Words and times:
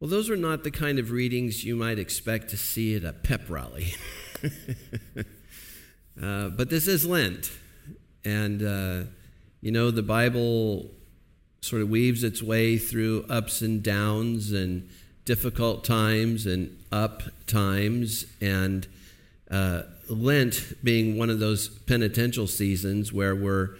Well, 0.00 0.08
those 0.08 0.30
are 0.30 0.36
not 0.36 0.62
the 0.62 0.70
kind 0.70 1.00
of 1.00 1.10
readings 1.10 1.64
you 1.64 1.74
might 1.74 1.98
expect 1.98 2.50
to 2.50 2.56
see 2.56 2.94
at 2.94 3.02
a 3.02 3.12
pep 3.12 3.50
rally. 3.50 3.94
uh, 6.22 6.50
but 6.50 6.70
this 6.70 6.86
is 6.86 7.04
Lent. 7.04 7.50
And, 8.24 8.62
uh, 8.62 9.10
you 9.60 9.72
know, 9.72 9.90
the 9.90 10.04
Bible 10.04 10.88
sort 11.62 11.82
of 11.82 11.88
weaves 11.88 12.22
its 12.22 12.40
way 12.40 12.78
through 12.78 13.26
ups 13.28 13.60
and 13.60 13.82
downs 13.82 14.52
and 14.52 14.88
difficult 15.24 15.82
times 15.82 16.46
and 16.46 16.78
up 16.92 17.24
times. 17.48 18.24
And 18.40 18.86
uh, 19.50 19.82
Lent 20.08 20.74
being 20.84 21.18
one 21.18 21.28
of 21.28 21.40
those 21.40 21.68
penitential 21.68 22.46
seasons 22.46 23.12
where 23.12 23.34
we're 23.34 23.70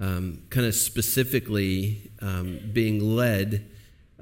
um, 0.00 0.42
kind 0.50 0.66
of 0.66 0.74
specifically 0.74 2.10
um, 2.20 2.58
being 2.72 2.98
led 3.14 3.68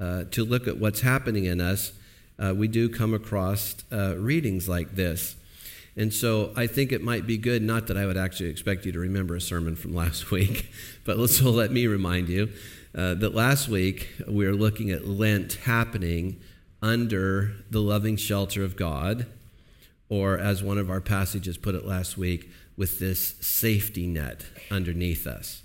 uh, 0.01 0.25
to 0.31 0.45
look 0.45 0.67
at 0.67 0.79
what's 0.79 1.03
happening 1.03 1.45
in 1.45 1.61
us, 1.61 1.93
uh, 2.39 2.55
we 2.57 2.67
do 2.67 2.89
come 2.89 3.13
across 3.13 3.77
uh, 3.93 4.17
readings 4.17 4.69
like 4.69 4.95
this. 4.95 5.37
And 5.97 6.13
so 6.15 6.53
I 6.57 6.67
think 6.67 6.93
it 6.93 7.03
might 7.03 7.27
be 7.27 7.37
good, 7.37 7.63
not 7.63 7.89
that 7.89 7.99
I 7.99 8.07
would 8.07 8.17
actually 8.17 8.49
expect 8.49 8.87
you 8.87 8.93
to 8.93 8.99
remember 8.99 9.37
a 9.37 9.41
sermon 9.41 9.77
from 9.77 9.95
last 10.05 10.31
week, 10.31 10.73
but 11.05 11.25
so 11.29 11.51
let 11.51 11.71
me 11.71 11.87
remind 11.87 12.29
you 12.29 12.49
uh, 12.95 13.15
that 13.15 13.35
last 13.35 13.69
week 13.69 14.09
we 14.27 14.47
were 14.47 14.55
looking 14.55 14.91
at 14.91 15.07
Lent 15.07 15.55
happening 15.65 16.41
under 16.83 17.53
the 17.71 17.81
loving 17.81 18.17
shelter 18.17 18.65
of 18.65 18.77
God, 18.77 19.27
or 20.09 20.39
as 20.39 20.63
one 20.63 20.79
of 20.79 20.91
our 20.91 21.01
passages 21.01 21.59
put 21.59 21.75
it 21.75 21.85
last 21.85 22.17
week, 22.17 22.51
with 22.77 22.99
this 22.99 23.35
safety 23.41 24.07
net 24.07 24.47
underneath 24.71 25.27
us 25.27 25.61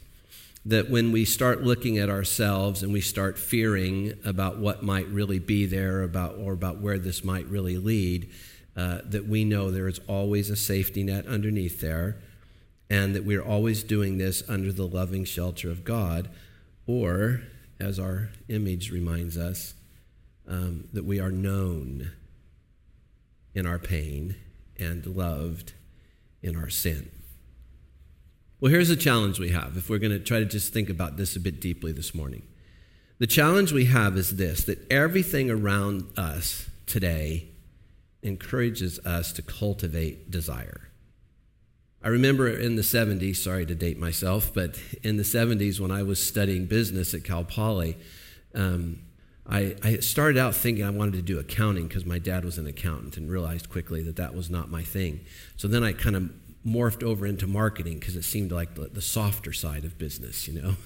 that 0.66 0.90
when 0.90 1.12
we 1.12 1.26
start 1.26 1.62
looking 1.62 2.00
at 2.00 2.10
ourselves 2.10 2.82
and 2.82 2.92
we 2.92 3.02
start 3.02 3.38
fearing 3.38 4.14
about 4.26 4.58
what 4.58 4.82
might 4.82 5.08
really 5.10 5.38
be 5.38 5.66
there 5.66 6.02
about 6.02 6.36
or 6.38 6.54
about 6.54 6.80
where 6.80 6.98
this 6.98 7.24
might 7.24 7.46
really 7.48 7.78
lead 7.78 8.30
uh, 8.76 9.00
that 9.06 9.28
we 9.28 9.46
know 9.46 9.70
there 9.70 9.88
is 9.88 10.00
always 10.08 10.50
a 10.50 10.56
safety 10.56 11.04
net 11.04 11.26
underneath 11.28 11.80
there 11.82 12.18
and 12.90 13.16
that 13.16 13.24
we're 13.24 13.44
always 13.44 13.84
doing 13.84 14.18
this 14.18 14.44
under 14.50 14.72
the 14.72 14.88
loving 14.88 15.24
shelter 15.24 15.70
of 15.70 15.84
god 15.84 16.30
or 16.88 17.42
as 17.80 18.00
our 18.00 18.30
image 18.50 18.92
reminds 18.92 19.38
us 19.38 19.76
um, 20.48 20.88
that 20.94 21.06
we 21.06 21.20
are 21.20 21.32
known 21.32 22.12
in 23.54 23.68
our 23.68 23.80
pain 23.80 24.36
and 24.78 25.06
loved 25.06 25.74
in 26.42 26.56
our 26.56 26.70
sin 26.70 27.10
well, 28.60 28.72
here's 28.72 28.90
a 28.90 28.96
challenge 28.96 29.40
we 29.40 29.50
have 29.50 29.76
if 29.78 29.90
we're 29.90 30.00
going 30.00 30.12
to 30.12 30.20
try 30.20 30.40
to 30.40 30.46
just 30.46 30.74
think 30.74 30.90
about 30.90 31.18
this 31.18 31.36
a 31.36 31.40
bit 31.40 31.60
deeply 31.60 31.92
this 31.92 32.16
morning. 32.16 32.44
The 33.18 33.28
challenge 33.28 33.72
we 33.72 33.86
have 33.86 34.18
is 34.18 34.38
this 34.38 34.64
that 34.66 34.90
everything 34.92 35.50
around 35.50 36.08
us 36.18 36.70
today 36.86 37.50
encourages 38.22 39.00
us 39.00 39.32
to 39.34 39.42
cultivate 39.42 40.32
desire. 40.32 40.90
I 42.04 42.10
remember 42.10 42.48
in 42.48 42.76
the 42.76 42.82
70s, 42.82 43.38
sorry 43.38 43.66
to 43.66 43.76
date 43.76 43.98
myself, 43.98 44.54
but 44.54 44.80
in 45.02 45.18
the 45.18 45.24
70s 45.24 45.80
when 45.80 45.92
I 45.92 46.04
was 46.04 46.26
studying 46.26 46.66
business 46.66 47.14
at 47.14 47.24
Cal 47.24 47.44
Poly, 47.44 47.98
um, 48.54 49.00
I, 49.48 49.76
I, 49.84 49.98
started 49.98 50.40
out 50.40 50.56
thinking 50.56 50.84
I 50.84 50.90
wanted 50.90 51.14
to 51.14 51.22
do 51.22 51.40
accounting 51.40 51.88
because 51.88 52.06
my 52.06 52.18
dad 52.18 52.44
was 52.44 52.58
an 52.58 52.66
accountant 52.66 53.18
and 53.18 53.30
realized 53.30 53.70
quickly 53.70 54.02
that 54.04 54.16
that 54.16 54.34
was 54.34 54.50
not 54.50 54.70
my 54.72 54.82
thing. 54.82 55.22
So 55.56 55.68
then 55.68 55.84
I 55.84 55.94
kind 55.94 56.16
of 56.16 56.32
morphed 56.66 57.04
over 57.04 57.26
into 57.26 57.48
marketing 57.48 58.00
because 58.00 58.16
it 58.16 58.24
seemed 58.24 58.52
like 58.52 58.76
the, 58.76 58.88
the, 58.88 59.02
softer 59.02 59.54
side 59.54 59.86
of 59.86 59.98
business, 59.98 60.48
you 60.48 60.62
know. 60.62 60.76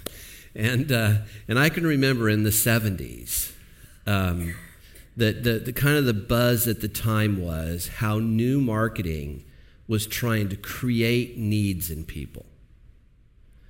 And, 0.56 0.92
uh, 0.92 1.18
and 1.48 1.60
I 1.60 1.70
can 1.70 1.86
remember 1.86 2.28
in 2.28 2.42
the 2.42 2.50
70s, 2.50 3.52
um, 4.08 4.56
that 5.16 5.44
the, 5.44 5.60
the 5.60 5.72
kind 5.72 5.96
of 5.96 6.06
the 6.06 6.14
buzz 6.14 6.68
at 6.68 6.82
the 6.82 6.88
time 6.88 7.40
was 7.40 7.90
how 7.98 8.18
new 8.18 8.60
marketing 8.60 9.44
was 9.88 10.08
trying 10.08 10.50
to 10.50 10.56
create 10.56 11.38
needs 11.38 11.92
in 11.92 12.04
people. 12.04 12.46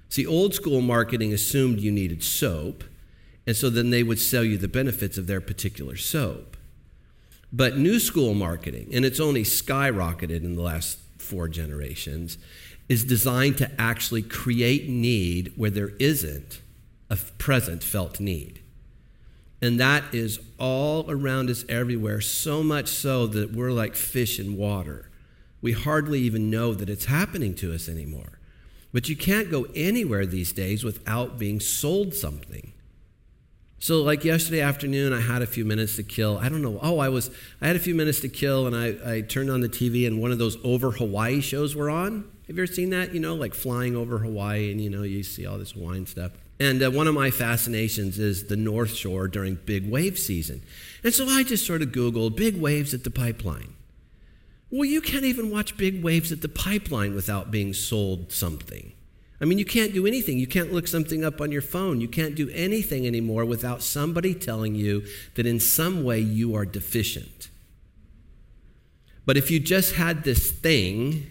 See, 0.09 0.25
old 0.25 0.53
school 0.53 0.81
marketing 0.81 1.33
assumed 1.33 1.79
you 1.79 1.91
needed 1.91 2.23
soap, 2.23 2.83
and 3.45 3.55
so 3.55 3.69
then 3.69 3.89
they 3.89 4.03
would 4.03 4.19
sell 4.19 4.43
you 4.43 4.57
the 4.57 4.67
benefits 4.67 5.17
of 5.17 5.27
their 5.27 5.41
particular 5.41 5.97
soap. 5.97 6.55
But 7.51 7.77
new 7.77 7.99
school 7.99 8.33
marketing, 8.33 8.89
and 8.93 9.03
it's 9.03 9.19
only 9.19 9.43
skyrocketed 9.43 10.43
in 10.43 10.55
the 10.55 10.61
last 10.61 10.99
four 11.29 11.47
generations, 11.47 12.37
is 12.89 13.03
designed 13.03 13.57
to 13.59 13.71
actually 13.79 14.23
create 14.23 14.89
need 14.89 15.53
where 15.55 15.69
there 15.69 15.91
isn't 15.99 16.59
a 17.09 17.15
present 17.37 17.83
felt 17.83 18.19
need. 18.19 18.61
And 19.61 19.79
that 19.79 20.03
is 20.13 20.39
all 20.57 21.09
around 21.09 21.49
us 21.49 21.65
everywhere, 21.69 22.21
so 22.21 22.63
much 22.63 22.87
so 22.87 23.27
that 23.27 23.51
we're 23.51 23.71
like 23.71 23.95
fish 23.95 24.39
in 24.39 24.57
water. 24.57 25.09
We 25.61 25.73
hardly 25.73 26.21
even 26.21 26.49
know 26.49 26.73
that 26.73 26.89
it's 26.89 27.05
happening 27.05 27.53
to 27.55 27.73
us 27.73 27.89
anymore. 27.89 28.39
But 28.91 29.09
you 29.09 29.15
can't 29.15 29.51
go 29.51 29.67
anywhere 29.75 30.25
these 30.25 30.51
days 30.51 30.83
without 30.83 31.37
being 31.37 31.59
sold 31.59 32.13
something. 32.15 32.73
So, 33.81 34.01
like 34.01 34.25
yesterday 34.25 34.59
afternoon, 34.59 35.13
I 35.13 35.21
had 35.21 35.41
a 35.41 35.47
few 35.47 35.63
minutes 35.63 35.95
to 35.95 36.03
kill. 36.03 36.37
I 36.37 36.49
don't 36.49 36.61
know. 36.61 36.79
Oh, 36.81 36.99
I 36.99 37.07
was. 37.07 37.31
I 37.61 37.67
had 37.67 37.77
a 37.77 37.79
few 37.79 37.95
minutes 37.95 38.19
to 38.21 38.29
kill, 38.29 38.67
and 38.67 38.75
I, 38.75 39.15
I 39.15 39.21
turned 39.21 39.49
on 39.49 39.61
the 39.61 39.69
TV, 39.69 40.05
and 40.05 40.21
one 40.21 40.31
of 40.31 40.37
those 40.37 40.57
over 40.65 40.91
Hawaii 40.91 41.39
shows 41.39 41.75
were 41.75 41.89
on. 41.89 42.29
Have 42.47 42.57
you 42.57 42.63
ever 42.63 42.71
seen 42.71 42.89
that? 42.89 43.13
You 43.13 43.21
know, 43.21 43.35
like 43.35 43.53
flying 43.53 43.95
over 43.95 44.17
Hawaii, 44.17 44.69
and 44.71 44.81
you 44.81 44.89
know, 44.89 45.03
you 45.03 45.23
see 45.23 45.45
all 45.45 45.57
this 45.57 45.71
Hawaiian 45.71 46.05
stuff. 46.05 46.33
And 46.59 46.83
uh, 46.83 46.91
one 46.91 47.07
of 47.07 47.13
my 47.13 47.31
fascinations 47.31 48.19
is 48.19 48.47
the 48.47 48.57
North 48.57 48.93
Shore 48.93 49.29
during 49.29 49.55
big 49.55 49.89
wave 49.89 50.19
season. 50.19 50.61
And 51.03 51.13
so 51.13 51.25
I 51.25 51.43
just 51.43 51.65
sort 51.65 51.81
of 51.81 51.89
Googled 51.89 52.35
big 52.35 52.59
waves 52.59 52.93
at 52.93 53.05
the 53.05 53.09
pipeline. 53.09 53.75
Well, 54.69 54.83
you 54.83 54.99
can't 54.99 55.23
even 55.23 55.49
watch 55.49 55.77
big 55.77 56.03
waves 56.03 56.33
at 56.33 56.41
the 56.41 56.49
pipeline 56.49 57.15
without 57.15 57.49
being 57.49 57.73
sold 57.73 58.33
something. 58.33 58.91
I 59.41 59.45
mean, 59.45 59.57
you 59.57 59.65
can't 59.65 59.93
do 59.93 60.05
anything. 60.05 60.37
You 60.37 60.47
can't 60.47 60.73
look 60.73 60.87
something 60.87 61.23
up 61.23 61.39
on 61.39 61.51
your 61.51 61.61
phone. 61.61 62.01
You 62.01 62.09
can't 62.09 62.35
do 62.35 62.49
anything 62.49 63.07
anymore 63.07 63.45
without 63.45 63.81
somebody 63.81 64.33
telling 64.33 64.75
you 64.75 65.05
that 65.35 65.45
in 65.45 65.59
some 65.59 66.03
way 66.03 66.19
you 66.19 66.55
are 66.55 66.65
deficient. 66.65 67.49
But 69.25 69.37
if 69.37 69.49
you 69.49 69.59
just 69.59 69.95
had 69.95 70.23
this 70.23 70.51
thing, 70.51 71.27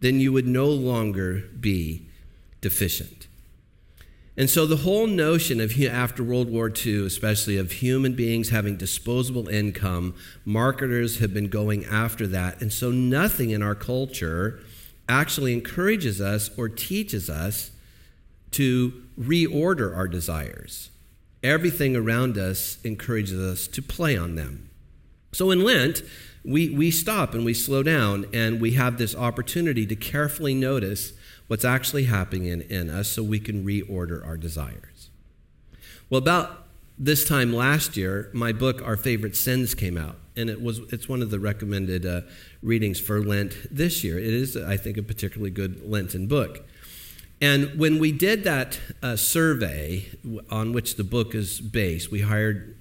then 0.00 0.20
you 0.20 0.32
would 0.32 0.46
no 0.46 0.68
longer 0.68 1.44
be 1.60 2.06
deficient. 2.60 3.26
And 4.36 4.50
so 4.50 4.66
the 4.66 4.78
whole 4.78 5.06
notion 5.06 5.60
of 5.60 5.80
after 5.84 6.24
World 6.24 6.50
War 6.50 6.72
II, 6.74 7.06
especially 7.06 7.56
of 7.56 7.72
human 7.72 8.14
beings 8.14 8.48
having 8.48 8.76
disposable 8.76 9.48
income, 9.48 10.14
marketers 10.44 11.18
have 11.18 11.32
been 11.32 11.48
going 11.48 11.84
after 11.84 12.26
that. 12.28 12.60
And 12.60 12.72
so 12.72 12.90
nothing 12.90 13.50
in 13.50 13.62
our 13.62 13.76
culture 13.76 14.60
actually 15.08 15.52
encourages 15.52 16.20
us 16.20 16.50
or 16.56 16.68
teaches 16.68 17.28
us 17.28 17.70
to 18.52 19.02
reorder 19.18 19.94
our 19.96 20.08
desires. 20.08 20.90
Everything 21.42 21.94
around 21.96 22.38
us 22.38 22.78
encourages 22.84 23.38
us 23.38 23.66
to 23.68 23.82
play 23.82 24.16
on 24.16 24.34
them. 24.34 24.70
So 25.32 25.50
in 25.50 25.62
Lent, 25.62 26.02
we, 26.44 26.70
we 26.70 26.90
stop 26.90 27.34
and 27.34 27.44
we 27.44 27.54
slow 27.54 27.82
down 27.82 28.26
and 28.32 28.60
we 28.60 28.72
have 28.72 28.98
this 28.98 29.14
opportunity 29.14 29.86
to 29.86 29.96
carefully 29.96 30.54
notice 30.54 31.12
what's 31.48 31.64
actually 31.64 32.04
happening 32.04 32.46
in, 32.46 32.62
in 32.62 32.88
us 32.88 33.08
so 33.08 33.22
we 33.22 33.40
can 33.40 33.64
reorder 33.64 34.24
our 34.26 34.36
desires. 34.36 35.10
Well, 36.08 36.18
about 36.18 36.66
this 36.98 37.26
time 37.26 37.52
last 37.52 37.96
year, 37.96 38.30
my 38.32 38.52
book, 38.52 38.80
Our 38.82 38.96
Favorite 38.96 39.36
Sins, 39.36 39.74
came 39.74 39.98
out 39.98 40.16
and 40.36 40.50
it 40.50 40.60
was 40.60 40.80
it's 40.92 41.08
one 41.08 41.22
of 41.22 41.30
the 41.30 41.38
recommended 41.38 42.04
uh, 42.06 42.22
readings 42.62 43.00
for 43.00 43.20
Lent 43.20 43.54
this 43.70 44.02
year. 44.02 44.18
It 44.18 44.34
is, 44.34 44.56
I 44.56 44.76
think, 44.76 44.96
a 44.96 45.02
particularly 45.02 45.50
good 45.50 45.88
Lenten 45.88 46.26
book. 46.26 46.64
And 47.40 47.78
when 47.78 47.98
we 47.98 48.12
did 48.12 48.44
that 48.44 48.80
uh, 49.02 49.16
survey 49.16 50.06
on 50.50 50.72
which 50.72 50.96
the 50.96 51.04
book 51.04 51.34
is 51.34 51.60
based, 51.60 52.10
we 52.10 52.22
hired 52.22 52.76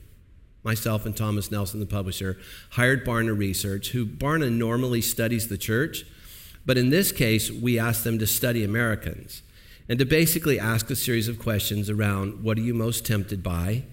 myself 0.63 1.05
and 1.05 1.15
Thomas 1.15 1.51
Nelson, 1.51 1.79
the 1.79 1.85
publisher, 1.85 2.37
hired 2.71 3.05
Barna 3.05 3.37
Research, 3.37 3.89
who 3.89 4.05
Barna 4.05 4.51
normally 4.51 5.01
studies 5.01 5.49
the 5.49 5.57
church, 5.57 6.05
but 6.65 6.77
in 6.77 6.89
this 6.89 7.11
case, 7.11 7.51
we 7.51 7.77
asked 7.77 8.03
them 8.03 8.17
to 8.19 8.27
study 8.27 8.63
Americans 8.63 9.41
and 9.89 9.99
to 9.99 10.05
basically 10.05 10.59
ask 10.59 10.89
a 10.89 10.95
series 10.95 11.27
of 11.27 11.39
questions 11.39 11.89
around 11.89 12.41
what 12.43 12.57
are 12.57 12.61
you 12.61 12.73
most 12.73 13.05
tempted 13.05 13.43
by, 13.43 13.83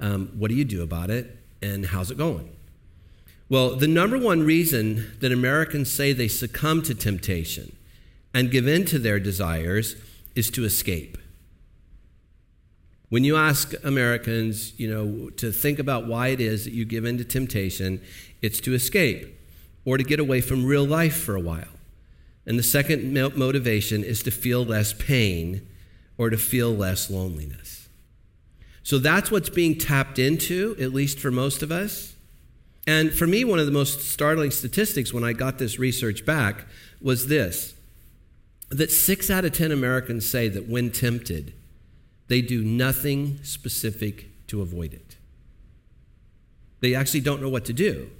um, 0.00 0.32
what 0.36 0.48
do 0.48 0.56
you 0.56 0.64
do 0.64 0.82
about 0.82 1.10
it, 1.10 1.36
and 1.62 1.86
how's 1.86 2.10
it 2.10 2.18
going? 2.18 2.50
Well, 3.50 3.74
the 3.74 3.88
number 3.88 4.16
one 4.16 4.44
reason 4.44 5.10
that 5.18 5.32
Americans 5.32 5.92
say 5.92 6.12
they 6.12 6.28
succumb 6.28 6.82
to 6.82 6.94
temptation 6.94 7.76
and 8.32 8.48
give 8.48 8.68
in 8.68 8.84
to 8.86 8.98
their 8.98 9.18
desires 9.18 9.96
is 10.36 10.52
to 10.52 10.64
escape. 10.64 11.18
When 13.08 13.24
you 13.24 13.36
ask 13.36 13.74
Americans, 13.82 14.78
you 14.78 14.88
know, 14.88 15.30
to 15.30 15.50
think 15.50 15.80
about 15.80 16.06
why 16.06 16.28
it 16.28 16.40
is 16.40 16.62
that 16.62 16.72
you 16.72 16.84
give 16.84 17.04
in 17.04 17.18
to 17.18 17.24
temptation, 17.24 18.00
it's 18.40 18.60
to 18.60 18.72
escape 18.72 19.36
or 19.84 19.98
to 19.98 20.04
get 20.04 20.20
away 20.20 20.40
from 20.40 20.64
real 20.64 20.84
life 20.84 21.16
for 21.16 21.34
a 21.34 21.40
while. 21.40 21.74
And 22.46 22.56
the 22.56 22.62
second 22.62 23.12
motivation 23.36 24.04
is 24.04 24.22
to 24.22 24.30
feel 24.30 24.64
less 24.64 24.92
pain 24.92 25.66
or 26.16 26.30
to 26.30 26.38
feel 26.38 26.72
less 26.72 27.10
loneliness. 27.10 27.88
So 28.84 28.98
that's 28.98 29.28
what's 29.28 29.50
being 29.50 29.76
tapped 29.76 30.20
into, 30.20 30.76
at 30.78 30.94
least 30.94 31.18
for 31.18 31.32
most 31.32 31.64
of 31.64 31.72
us. 31.72 32.14
And 32.90 33.12
for 33.12 33.24
me, 33.24 33.44
one 33.44 33.60
of 33.60 33.66
the 33.66 33.72
most 33.72 34.00
startling 34.00 34.50
statistics 34.50 35.14
when 35.14 35.22
I 35.22 35.32
got 35.32 35.58
this 35.58 35.78
research 35.78 36.26
back 36.26 36.64
was 37.00 37.28
this 37.28 37.74
that 38.68 38.90
six 38.90 39.30
out 39.30 39.44
of 39.44 39.52
10 39.52 39.70
Americans 39.70 40.28
say 40.28 40.48
that 40.48 40.68
when 40.68 40.90
tempted, 40.90 41.54
they 42.26 42.42
do 42.42 42.64
nothing 42.64 43.38
specific 43.44 44.46
to 44.48 44.60
avoid 44.60 44.92
it. 44.92 45.16
They 46.80 46.96
actually 46.96 47.20
don't 47.20 47.40
know 47.40 47.48
what 47.48 47.64
to 47.66 47.72
do. 47.72 48.10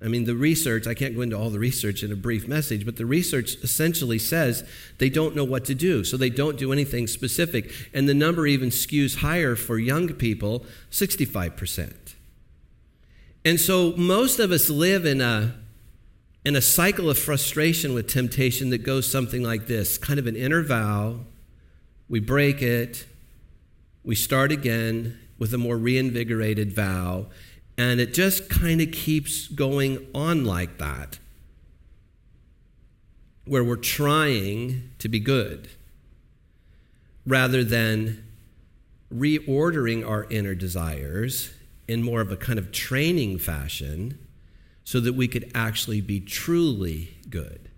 I 0.00 0.06
mean, 0.06 0.24
the 0.24 0.36
research, 0.36 0.86
I 0.86 0.94
can't 0.94 1.16
go 1.16 1.22
into 1.22 1.36
all 1.36 1.50
the 1.50 1.58
research 1.58 2.04
in 2.04 2.12
a 2.12 2.16
brief 2.16 2.46
message, 2.46 2.84
but 2.84 2.96
the 2.96 3.06
research 3.06 3.56
essentially 3.64 4.20
says 4.20 4.62
they 4.98 5.10
don't 5.10 5.34
know 5.34 5.44
what 5.44 5.64
to 5.64 5.74
do, 5.74 6.04
so 6.04 6.16
they 6.16 6.30
don't 6.30 6.56
do 6.56 6.72
anything 6.72 7.08
specific. 7.08 7.72
And 7.92 8.08
the 8.08 8.14
number 8.14 8.46
even 8.46 8.68
skews 8.68 9.16
higher 9.16 9.56
for 9.56 9.80
young 9.80 10.12
people 10.14 10.64
65%. 10.92 12.05
And 13.46 13.60
so 13.60 13.92
most 13.96 14.40
of 14.40 14.50
us 14.50 14.68
live 14.68 15.06
in 15.06 15.20
a, 15.20 15.54
in 16.44 16.56
a 16.56 16.60
cycle 16.60 17.08
of 17.08 17.16
frustration 17.16 17.94
with 17.94 18.08
temptation 18.08 18.70
that 18.70 18.78
goes 18.78 19.08
something 19.08 19.40
like 19.40 19.68
this 19.68 19.98
kind 19.98 20.18
of 20.18 20.26
an 20.26 20.34
inner 20.34 20.64
vow, 20.64 21.20
we 22.08 22.18
break 22.18 22.60
it, 22.60 23.06
we 24.02 24.16
start 24.16 24.50
again 24.50 25.16
with 25.38 25.54
a 25.54 25.58
more 25.58 25.76
reinvigorated 25.76 26.72
vow, 26.72 27.26
and 27.78 28.00
it 28.00 28.12
just 28.12 28.50
kind 28.50 28.80
of 28.80 28.90
keeps 28.90 29.46
going 29.46 30.04
on 30.12 30.44
like 30.44 30.78
that, 30.78 31.20
where 33.44 33.62
we're 33.62 33.76
trying 33.76 34.90
to 34.98 35.08
be 35.08 35.20
good 35.20 35.68
rather 37.24 37.62
than 37.62 38.24
reordering 39.14 40.04
our 40.04 40.24
inner 40.30 40.56
desires 40.56 41.52
in 41.88 42.02
more 42.02 42.20
of 42.20 42.32
a 42.32 42.36
kind 42.36 42.58
of 42.58 42.72
training 42.72 43.38
fashion 43.38 44.18
so 44.84 45.00
that 45.00 45.14
we 45.14 45.28
could 45.28 45.50
actually 45.54 46.00
be 46.00 46.20
truly 46.20 47.16
good. 47.28 47.68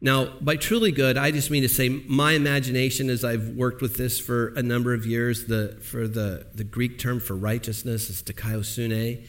Now, 0.00 0.26
by 0.40 0.56
truly 0.56 0.92
good, 0.92 1.16
I 1.16 1.30
just 1.30 1.50
mean 1.50 1.62
to 1.62 1.68
say 1.68 1.88
my 1.88 2.32
imagination 2.32 3.08
as 3.08 3.24
I've 3.24 3.50
worked 3.50 3.80
with 3.80 3.96
this 3.96 4.20
for 4.20 4.48
a 4.48 4.62
number 4.62 4.92
of 4.92 5.06
years, 5.06 5.46
the, 5.46 5.78
for 5.80 6.06
the, 6.06 6.46
the 6.54 6.64
Greek 6.64 6.98
term 6.98 7.18
for 7.18 7.34
righteousness 7.34 8.10
is 8.10 8.22
dikaiosune. 8.22 9.26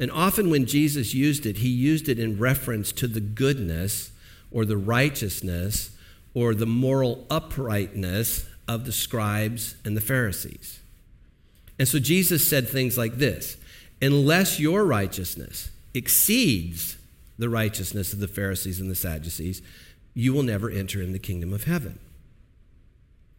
And 0.00 0.10
often 0.10 0.50
when 0.50 0.66
Jesus 0.66 1.14
used 1.14 1.46
it, 1.46 1.58
he 1.58 1.68
used 1.68 2.08
it 2.08 2.18
in 2.18 2.38
reference 2.38 2.90
to 2.92 3.06
the 3.06 3.20
goodness 3.20 4.10
or 4.50 4.64
the 4.64 4.76
righteousness 4.76 5.90
or 6.34 6.54
the 6.54 6.66
moral 6.66 7.26
uprightness 7.30 8.46
of 8.66 8.86
the 8.86 8.92
scribes 8.92 9.76
and 9.84 9.96
the 9.96 10.00
Pharisees. 10.00 10.79
And 11.80 11.88
so 11.88 11.98
Jesus 11.98 12.46
said 12.46 12.68
things 12.68 12.98
like 12.98 13.16
this 13.16 13.56
Unless 14.02 14.60
your 14.60 14.84
righteousness 14.84 15.70
exceeds 15.94 16.98
the 17.38 17.48
righteousness 17.48 18.12
of 18.12 18.20
the 18.20 18.28
Pharisees 18.28 18.80
and 18.80 18.90
the 18.90 18.94
Sadducees, 18.94 19.62
you 20.12 20.34
will 20.34 20.42
never 20.42 20.68
enter 20.70 21.00
in 21.00 21.12
the 21.12 21.18
kingdom 21.18 21.54
of 21.54 21.64
heaven. 21.64 21.98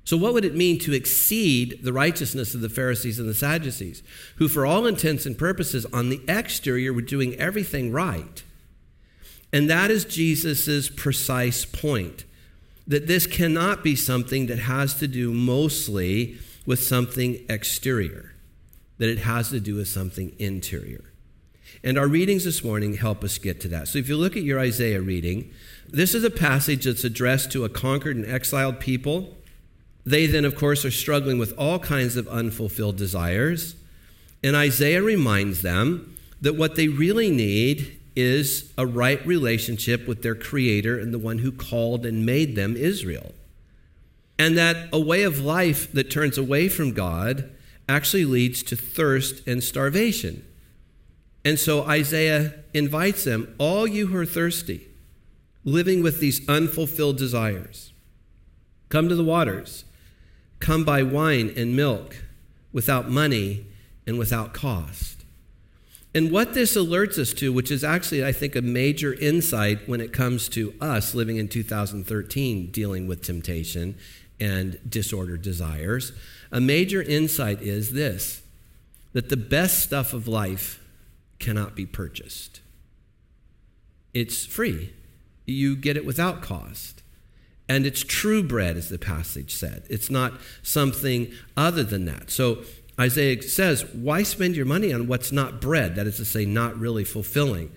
So, 0.06 0.18
what 0.18 0.34
would 0.34 0.44
it 0.44 0.56
mean 0.56 0.80
to 0.80 0.94
exceed 0.94 1.82
the 1.84 1.94
righteousness 1.94 2.56
of 2.56 2.62
the 2.62 2.70
Pharisees 2.70 3.20
and 3.20 3.30
the 3.30 3.36
Sadducees, 3.36 4.02
who, 4.38 4.48
for 4.48 4.66
all 4.66 4.88
intents 4.88 5.28
and 5.28 5.38
purposes, 5.38 5.86
on 5.94 6.10
the 6.10 6.22
exterior 6.28 6.92
were 6.92 7.02
doing 7.04 7.36
everything 7.36 7.92
right? 7.92 8.44
And 9.54 9.70
that 9.70 9.92
is 9.92 10.04
Jesus' 10.04 10.90
precise 10.90 11.64
point 11.64 12.24
that 12.88 13.06
this 13.06 13.28
cannot 13.28 13.84
be 13.84 13.96
something 13.96 14.48
that 14.48 14.60
has 14.60 14.96
to 14.96 15.08
do 15.08 15.32
mostly 15.32 16.40
with 16.66 16.82
something 16.82 17.46
exterior, 17.50 18.34
that 18.98 19.10
it 19.10 19.20
has 19.20 19.50
to 19.50 19.60
do 19.60 19.76
with 19.76 19.88
something 19.88 20.36
interior. 20.38 21.06
And 21.84 21.98
our 21.98 22.08
readings 22.08 22.44
this 22.44 22.64
morning 22.64 22.96
help 22.96 23.24
us 23.24 23.38
get 23.38 23.60
to 23.62 23.68
that. 23.70 23.88
So 23.88 23.98
if 23.98 24.08
you 24.08 24.16
look 24.16 24.38
at 24.38 24.44
your 24.44 24.60
Isaiah 24.60 25.02
reading, 25.02 25.52
this 25.88 26.14
is 26.14 26.24
a 26.24 26.30
passage 26.30 26.86
that's 26.86 27.04
addressed 27.04 27.52
to 27.54 27.66
a 27.66 27.70
conquered 27.70 28.16
and 28.16 28.26
exiled 28.26 28.80
people. 28.80 29.38
They 30.06 30.28
then, 30.28 30.46
of 30.46 30.56
course, 30.56 30.86
are 30.86 30.92
struggling 30.92 31.40
with 31.40 31.58
all 31.58 31.80
kinds 31.80 32.16
of 32.18 32.28
unfulfilled 32.28 32.98
desires. 32.98 33.76
And 34.44 34.56
Isaiah 34.56 35.02
reminds 35.02 35.62
them 35.62 36.18
that 36.42 36.56
what 36.56 36.76
they 36.76 36.88
really 36.88 37.30
need 37.30 38.00
is 38.16 38.72
a 38.78 38.86
right 38.86 39.26
relationship 39.26 40.08
with 40.08 40.22
their 40.22 40.36
Creator 40.36 41.00
and 41.00 41.14
the 41.14 41.20
one 41.20 41.40
who 41.40 41.52
called 41.52 42.06
and 42.06 42.26
made 42.26 42.56
them 42.56 42.76
Israel. 42.76 43.34
And 44.42 44.58
that 44.58 44.90
a 44.92 45.00
way 45.00 45.22
of 45.22 45.40
life 45.40 45.92
that 45.92 46.10
turns 46.10 46.36
away 46.36 46.68
from 46.68 46.94
God 46.94 47.52
actually 47.88 48.26
leads 48.26 48.64
to 48.64 48.76
thirst 48.76 49.48
and 49.48 49.64
starvation. 49.64 50.44
And 51.46 51.60
so 51.60 51.84
Isaiah 51.84 52.56
invites 52.74 53.24
them, 53.24 53.54
all 53.60 53.86
you 53.86 54.08
who 54.08 54.18
are 54.18 54.26
thirsty, 54.26 54.88
living 55.64 56.02
with 56.02 56.20
these 56.20 56.42
unfulfilled 56.50 57.20
desires, 57.20 57.94
come 58.90 59.08
to 59.10 59.16
the 59.16 59.24
waters, 59.24 59.86
come 60.60 60.84
buy 60.84 61.04
wine 61.04 61.54
and 61.56 61.76
milk 61.76 62.24
without 62.74 63.12
money 63.12 63.68
and 64.08 64.18
without 64.18 64.56
cost. 64.56 65.24
And 66.16 66.32
what 66.32 66.56
this 66.56 66.76
alerts 66.76 67.20
us 67.20 67.32
to, 67.34 67.54
which 67.54 67.70
is 67.70 67.84
actually, 67.84 68.26
I 68.26 68.32
think, 68.32 68.56
a 68.56 68.62
major 68.64 69.14
insight 69.14 69.88
when 69.88 70.02
it 70.02 70.12
comes 70.12 70.50
to 70.50 70.74
us 70.82 71.14
living 71.14 71.38
in 71.38 71.48
2013 71.48 72.72
dealing 72.72 73.06
with 73.06 73.22
temptation 73.22 73.96
and 74.42 74.80
disordered 74.90 75.42
desires, 75.42 76.12
a 76.52 76.60
major 76.60 77.02
insight 77.02 77.62
is 77.62 77.94
this 77.94 78.42
that 79.14 79.30
the 79.30 79.38
best 79.38 79.80
stuff 79.80 80.14
of 80.14 80.28
life 80.28 80.82
cannot 81.38 81.76
be 81.76 81.86
purchased. 81.86 82.62
It's 84.14 84.46
free, 84.46 84.94
you 85.46 85.76
get 85.76 85.98
it 85.98 86.06
without 86.06 86.42
cost. 86.42 87.04
And 87.68 87.86
it's 87.86 88.04
true 88.04 88.44
bread, 88.44 88.76
as 88.76 88.90
the 88.90 88.98
passage 88.98 89.54
said. 89.54 89.84
It's 89.90 90.10
not 90.10 90.34
something 90.62 91.32
other 91.56 91.84
than 91.84 92.04
that. 92.06 92.30
So 92.30 92.64
Isaiah 93.00 93.42
says, 93.42 93.86
Why 93.94 94.24
spend 94.24 94.58
your 94.58 94.66
money 94.66 94.92
on 94.92 95.08
what's 95.08 95.32
not 95.32 95.62
bread? 95.62 95.96
That 95.96 96.08
is 96.08 96.18
to 96.18 96.26
say, 96.26 96.46
not 96.46 96.78
really 96.78 97.06
fulfilling. 97.06 97.72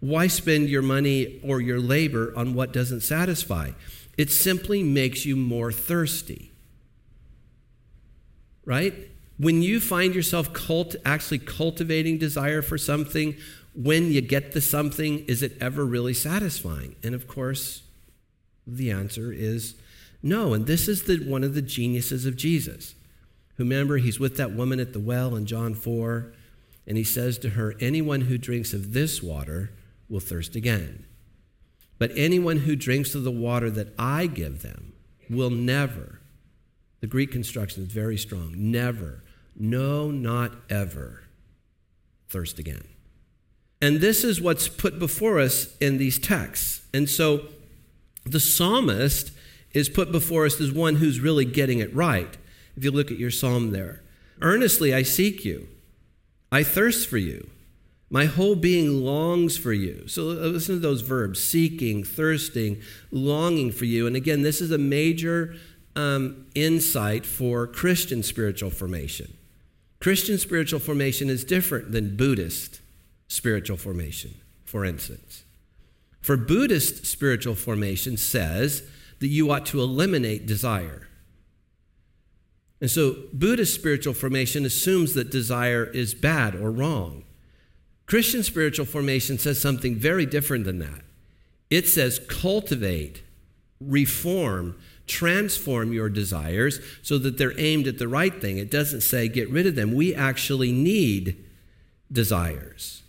Why 0.00 0.26
spend 0.26 0.68
your 0.68 0.82
money 0.82 1.40
or 1.42 1.60
your 1.60 1.80
labor 1.80 2.32
on 2.36 2.54
what 2.54 2.72
doesn't 2.72 3.00
satisfy? 3.00 3.70
It 4.18 4.32
simply 4.32 4.82
makes 4.82 5.24
you 5.24 5.36
more 5.36 5.70
thirsty. 5.70 6.52
Right? 8.64 8.92
When 9.38 9.62
you 9.62 9.80
find 9.80 10.14
yourself 10.14 10.52
cult, 10.52 10.96
actually 11.04 11.38
cultivating 11.38 12.18
desire 12.18 12.60
for 12.60 12.76
something, 12.76 13.36
when 13.74 14.10
you 14.10 14.20
get 14.20 14.52
the 14.52 14.60
something, 14.60 15.24
is 15.26 15.42
it 15.42 15.56
ever 15.60 15.86
really 15.86 16.12
satisfying? 16.12 16.96
And 17.04 17.14
of 17.14 17.28
course, 17.28 17.84
the 18.66 18.90
answer 18.90 19.32
is 19.32 19.76
no. 20.20 20.52
And 20.52 20.66
this 20.66 20.88
is 20.88 21.04
the, 21.04 21.18
one 21.18 21.44
of 21.44 21.54
the 21.54 21.62
geniuses 21.62 22.26
of 22.26 22.36
Jesus. 22.36 22.96
Remember, 23.56 23.98
he's 23.98 24.18
with 24.18 24.36
that 24.36 24.52
woman 24.52 24.80
at 24.80 24.92
the 24.92 25.00
well 25.00 25.36
in 25.36 25.46
John 25.46 25.74
4, 25.74 26.32
and 26.86 26.98
he 26.98 27.04
says 27.04 27.38
to 27.38 27.50
her, 27.50 27.74
Anyone 27.80 28.22
who 28.22 28.36
drinks 28.36 28.72
of 28.72 28.92
this 28.92 29.22
water 29.22 29.70
will 30.08 30.20
thirst 30.20 30.56
again. 30.56 31.04
But 31.98 32.12
anyone 32.14 32.58
who 32.58 32.76
drinks 32.76 33.14
of 33.14 33.24
the 33.24 33.30
water 33.30 33.70
that 33.70 33.92
I 33.98 34.26
give 34.26 34.62
them 34.62 34.92
will 35.28 35.50
never, 35.50 36.20
the 37.00 37.06
Greek 37.06 37.32
construction 37.32 37.82
is 37.82 37.92
very 37.92 38.16
strong, 38.16 38.52
never 38.56 39.22
no, 39.58 40.10
not 40.10 40.52
ever 40.70 41.24
thirst 42.28 42.58
again. 42.58 42.84
And 43.80 44.00
this 44.00 44.24
is 44.24 44.40
what's 44.40 44.68
put 44.68 44.98
before 44.98 45.38
us 45.38 45.76
in 45.78 45.98
these 45.98 46.18
texts. 46.18 46.82
And 46.94 47.08
so 47.08 47.46
the 48.24 48.40
psalmist 48.40 49.32
is 49.72 49.88
put 49.88 50.12
before 50.12 50.46
us 50.46 50.60
as 50.60 50.72
one 50.72 50.96
who's 50.96 51.20
really 51.20 51.44
getting 51.44 51.78
it 51.78 51.94
right. 51.94 52.36
If 52.76 52.84
you 52.84 52.90
look 52.90 53.10
at 53.10 53.18
your 53.18 53.30
psalm 53.30 53.72
there, 53.72 54.02
earnestly 54.40 54.94
I 54.94 55.02
seek 55.02 55.44
you, 55.44 55.68
I 56.50 56.62
thirst 56.62 57.08
for 57.08 57.18
you. 57.18 57.48
My 58.10 58.24
whole 58.24 58.54
being 58.54 59.04
longs 59.04 59.58
for 59.58 59.72
you. 59.72 60.08
So 60.08 60.30
uh, 60.30 60.46
listen 60.46 60.76
to 60.76 60.80
those 60.80 61.02
verbs 61.02 61.42
seeking, 61.42 62.04
thirsting, 62.04 62.80
longing 63.10 63.70
for 63.70 63.84
you. 63.84 64.06
And 64.06 64.16
again, 64.16 64.42
this 64.42 64.60
is 64.60 64.70
a 64.70 64.78
major 64.78 65.54
um, 65.94 66.46
insight 66.54 67.26
for 67.26 67.66
Christian 67.66 68.22
spiritual 68.22 68.70
formation. 68.70 69.36
Christian 70.00 70.38
spiritual 70.38 70.80
formation 70.80 71.28
is 71.28 71.44
different 71.44 71.92
than 71.92 72.16
Buddhist 72.16 72.80
spiritual 73.26 73.76
formation, 73.76 74.34
for 74.64 74.84
instance. 74.84 75.44
For 76.20 76.36
Buddhist 76.36 77.04
spiritual 77.04 77.54
formation 77.54 78.16
says 78.16 78.82
that 79.18 79.26
you 79.26 79.50
ought 79.50 79.66
to 79.66 79.80
eliminate 79.80 80.46
desire. 80.46 81.08
And 82.80 82.90
so 82.90 83.16
Buddhist 83.32 83.74
spiritual 83.74 84.14
formation 84.14 84.64
assumes 84.64 85.14
that 85.14 85.30
desire 85.30 85.84
is 85.84 86.14
bad 86.14 86.54
or 86.54 86.70
wrong. 86.70 87.24
Christian 88.08 88.42
spiritual 88.42 88.86
formation 88.86 89.38
says 89.38 89.60
something 89.60 89.94
very 89.94 90.24
different 90.24 90.64
than 90.64 90.78
that. 90.78 91.02
It 91.68 91.86
says 91.86 92.18
cultivate 92.26 93.22
reform, 93.80 94.78
transform 95.06 95.92
your 95.92 96.08
desires 96.08 96.80
so 97.02 97.18
that 97.18 97.36
they're 97.36 97.58
aimed 97.60 97.86
at 97.86 97.98
the 97.98 98.08
right 98.08 98.40
thing. 98.40 98.56
It 98.56 98.70
doesn't 98.70 99.02
say 99.02 99.28
get 99.28 99.50
rid 99.50 99.66
of 99.66 99.74
them. 99.74 99.94
We 99.94 100.14
actually 100.14 100.72
need 100.72 101.44
desires. 102.10 103.02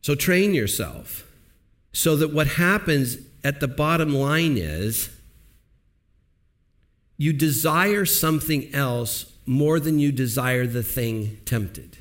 So 0.00 0.14
train 0.14 0.54
yourself 0.54 1.30
so 1.92 2.16
that 2.16 2.32
what 2.32 2.46
happens 2.46 3.18
at 3.44 3.60
the 3.60 3.68
bottom 3.68 4.14
line 4.14 4.56
is 4.56 5.10
you 7.18 7.34
desire 7.34 8.06
something 8.06 8.74
else 8.74 9.30
more 9.44 9.78
than 9.78 9.98
you 9.98 10.12
desire 10.12 10.66
the 10.66 10.82
thing 10.82 11.38
tempted. 11.44 11.98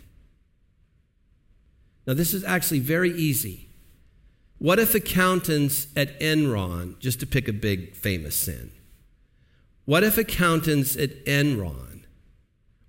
Now, 2.08 2.13
this 2.13 2.34
is 2.34 2.43
actually 2.43 2.79
very 2.79 3.12
easy. 3.12 3.67
What 4.58 4.79
if 4.79 4.93
accountants 4.93 5.88
at 5.96 6.20
Enron, 6.20 7.00
just 7.00 7.20
to 7.22 7.27
pick 7.27 7.48
a 7.48 7.53
big 7.53 7.96
famous 7.96 8.36
sin, 8.36 8.72
what 9.86 10.03
if 10.03 10.17
accountants 10.17 10.96
at 10.96 11.25
Enron, 11.25 12.03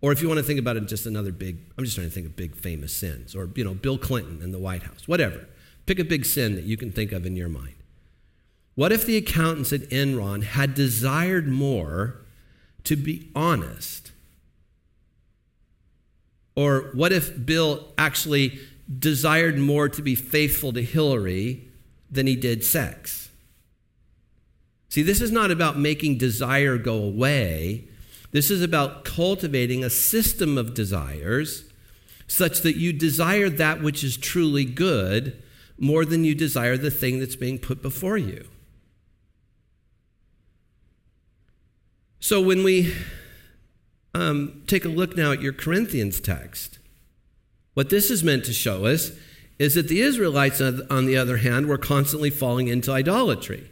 or 0.00 0.12
if 0.12 0.20
you 0.20 0.28
want 0.28 0.38
to 0.38 0.44
think 0.44 0.58
about 0.58 0.76
it, 0.76 0.86
just 0.86 1.06
another 1.06 1.32
big, 1.32 1.58
I'm 1.78 1.84
just 1.84 1.96
trying 1.96 2.08
to 2.08 2.14
think 2.14 2.26
of 2.26 2.36
big 2.36 2.56
famous 2.56 2.94
sins, 2.94 3.34
or, 3.34 3.48
you 3.54 3.64
know, 3.64 3.74
Bill 3.74 3.96
Clinton 3.96 4.42
in 4.42 4.52
the 4.52 4.58
White 4.58 4.82
House, 4.82 5.08
whatever. 5.08 5.46
Pick 5.86 5.98
a 5.98 6.04
big 6.04 6.24
sin 6.24 6.54
that 6.56 6.64
you 6.64 6.76
can 6.76 6.92
think 6.92 7.12
of 7.12 7.24
in 7.24 7.36
your 7.36 7.48
mind. 7.48 7.74
What 8.74 8.92
if 8.92 9.04
the 9.04 9.16
accountants 9.16 9.72
at 9.72 9.82
Enron 9.90 10.42
had 10.42 10.74
desired 10.74 11.48
more 11.48 12.22
to 12.84 12.96
be 12.96 13.30
honest? 13.34 14.12
Or 16.54 16.90
what 16.92 17.12
if 17.12 17.46
Bill 17.46 17.88
actually 17.96 18.58
desired 18.98 19.58
more 19.58 19.88
to 19.88 20.02
be 20.02 20.14
faithful 20.14 20.72
to 20.72 20.82
Hillary 20.82 21.68
than 22.10 22.26
he 22.26 22.36
did 22.36 22.64
sex? 22.64 23.30
See, 24.88 25.02
this 25.02 25.20
is 25.20 25.32
not 25.32 25.50
about 25.50 25.78
making 25.78 26.18
desire 26.18 26.76
go 26.76 26.96
away. 26.96 27.88
This 28.30 28.50
is 28.50 28.62
about 28.62 29.04
cultivating 29.04 29.82
a 29.82 29.90
system 29.90 30.58
of 30.58 30.74
desires 30.74 31.64
such 32.26 32.60
that 32.60 32.76
you 32.76 32.92
desire 32.92 33.48
that 33.48 33.82
which 33.82 34.04
is 34.04 34.16
truly 34.16 34.64
good 34.64 35.42
more 35.78 36.04
than 36.04 36.24
you 36.24 36.34
desire 36.34 36.76
the 36.76 36.90
thing 36.90 37.18
that's 37.18 37.36
being 37.36 37.58
put 37.58 37.82
before 37.82 38.16
you. 38.16 38.46
So 42.20 42.40
when 42.40 42.62
we 42.62 42.94
um, 44.14 44.62
take 44.66 44.84
a 44.84 44.88
look 44.88 45.16
now 45.16 45.32
at 45.32 45.42
your 45.42 45.52
Corinthians 45.52 46.20
text, 46.20 46.78
what 47.74 47.90
this 47.90 48.10
is 48.10 48.22
meant 48.22 48.44
to 48.44 48.52
show 48.52 48.86
us 48.86 49.12
is 49.58 49.74
that 49.74 49.88
the 49.88 50.00
Israelites, 50.00 50.60
on 50.60 51.06
the 51.06 51.16
other 51.16 51.38
hand, 51.38 51.66
were 51.66 51.78
constantly 51.78 52.30
falling 52.30 52.68
into 52.68 52.90
idolatry. 52.90 53.70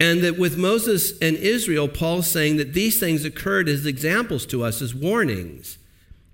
And 0.00 0.20
that 0.22 0.38
with 0.38 0.58
Moses 0.58 1.16
and 1.20 1.36
Israel, 1.36 1.86
Paul's 1.86 2.26
saying 2.26 2.56
that 2.56 2.74
these 2.74 2.98
things 2.98 3.24
occurred 3.24 3.68
as 3.68 3.86
examples 3.86 4.44
to 4.46 4.64
us, 4.64 4.82
as 4.82 4.94
warnings. 4.94 5.78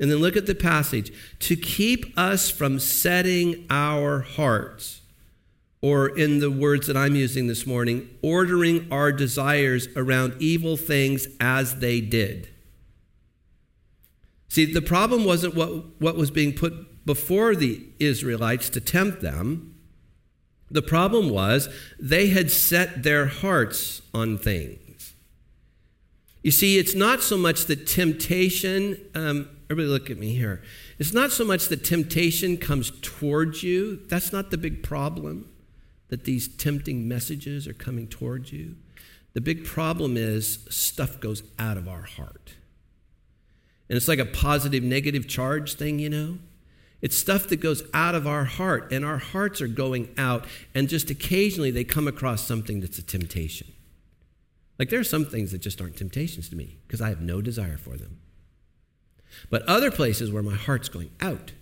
And 0.00 0.10
then 0.10 0.18
look 0.18 0.36
at 0.36 0.46
the 0.46 0.54
passage 0.54 1.12
to 1.40 1.56
keep 1.56 2.16
us 2.18 2.50
from 2.50 2.78
setting 2.78 3.66
our 3.68 4.20
hearts 4.20 5.02
or 5.80 6.08
in 6.18 6.38
the 6.38 6.50
words 6.50 6.86
that 6.86 6.96
I'm 6.96 7.14
using 7.14 7.46
this 7.46 7.66
morning, 7.66 8.08
ordering 8.22 8.90
our 8.90 9.12
desires 9.12 9.88
around 9.96 10.34
evil 10.40 10.76
things 10.76 11.28
as 11.38 11.76
they 11.76 12.00
did. 12.00 12.48
See, 14.48 14.64
the 14.64 14.82
problem 14.82 15.24
wasn't 15.24 15.54
what, 15.54 16.00
what 16.00 16.16
was 16.16 16.30
being 16.30 16.54
put 16.54 17.04
before 17.04 17.54
the 17.54 17.86
Israelites 17.98 18.68
to 18.70 18.80
tempt 18.80 19.20
them. 19.20 19.74
The 20.70 20.82
problem 20.82 21.30
was 21.30 21.68
they 21.98 22.28
had 22.28 22.50
set 22.50 23.02
their 23.02 23.26
hearts 23.26 24.02
on 24.12 24.38
things. 24.38 25.14
You 26.42 26.50
see, 26.50 26.78
it's 26.78 26.94
not 26.94 27.22
so 27.22 27.36
much 27.36 27.66
that 27.66 27.86
temptation, 27.86 28.98
um, 29.14 29.48
everybody 29.70 29.88
look 29.88 30.10
at 30.10 30.18
me 30.18 30.34
here. 30.34 30.62
It's 30.98 31.12
not 31.12 31.30
so 31.30 31.44
much 31.44 31.68
that 31.68 31.84
temptation 31.84 32.56
comes 32.56 32.92
towards 33.02 33.62
you, 33.62 33.96
that's 34.08 34.32
not 34.32 34.50
the 34.50 34.58
big 34.58 34.82
problem 34.82 35.48
that 36.08 36.24
these 36.24 36.48
tempting 36.48 37.06
messages 37.06 37.66
are 37.66 37.74
coming 37.74 38.06
towards 38.06 38.52
you. 38.52 38.76
The 39.34 39.40
big 39.40 39.64
problem 39.64 40.16
is 40.16 40.66
stuff 40.70 41.20
goes 41.20 41.42
out 41.58 41.76
of 41.76 41.86
our 41.86 42.02
heart. 42.02 42.54
And 43.88 43.96
it's 43.96 44.08
like 44.08 44.18
a 44.18 44.26
positive 44.26 44.82
negative 44.82 45.26
charge 45.26 45.74
thing, 45.74 45.98
you 45.98 46.10
know? 46.10 46.38
It's 47.00 47.16
stuff 47.16 47.46
that 47.48 47.60
goes 47.60 47.82
out 47.94 48.14
of 48.14 48.26
our 48.26 48.44
heart, 48.44 48.92
and 48.92 49.04
our 49.04 49.18
hearts 49.18 49.60
are 49.60 49.68
going 49.68 50.12
out, 50.18 50.44
and 50.74 50.88
just 50.88 51.10
occasionally 51.10 51.70
they 51.70 51.84
come 51.84 52.08
across 52.08 52.46
something 52.46 52.80
that's 52.80 52.98
a 52.98 53.02
temptation. 53.02 53.68
Like 54.78 54.90
there 54.90 55.00
are 55.00 55.04
some 55.04 55.24
things 55.24 55.52
that 55.52 55.60
just 55.60 55.80
aren't 55.80 55.96
temptations 55.96 56.48
to 56.50 56.56
me 56.56 56.78
because 56.86 57.00
I 57.00 57.08
have 57.08 57.20
no 57.20 57.40
desire 57.40 57.76
for 57.76 57.96
them. 57.96 58.18
But 59.50 59.62
other 59.62 59.90
places 59.90 60.30
where 60.30 60.42
my 60.42 60.54
heart's 60.54 60.88
going 60.88 61.10
out, 61.20 61.52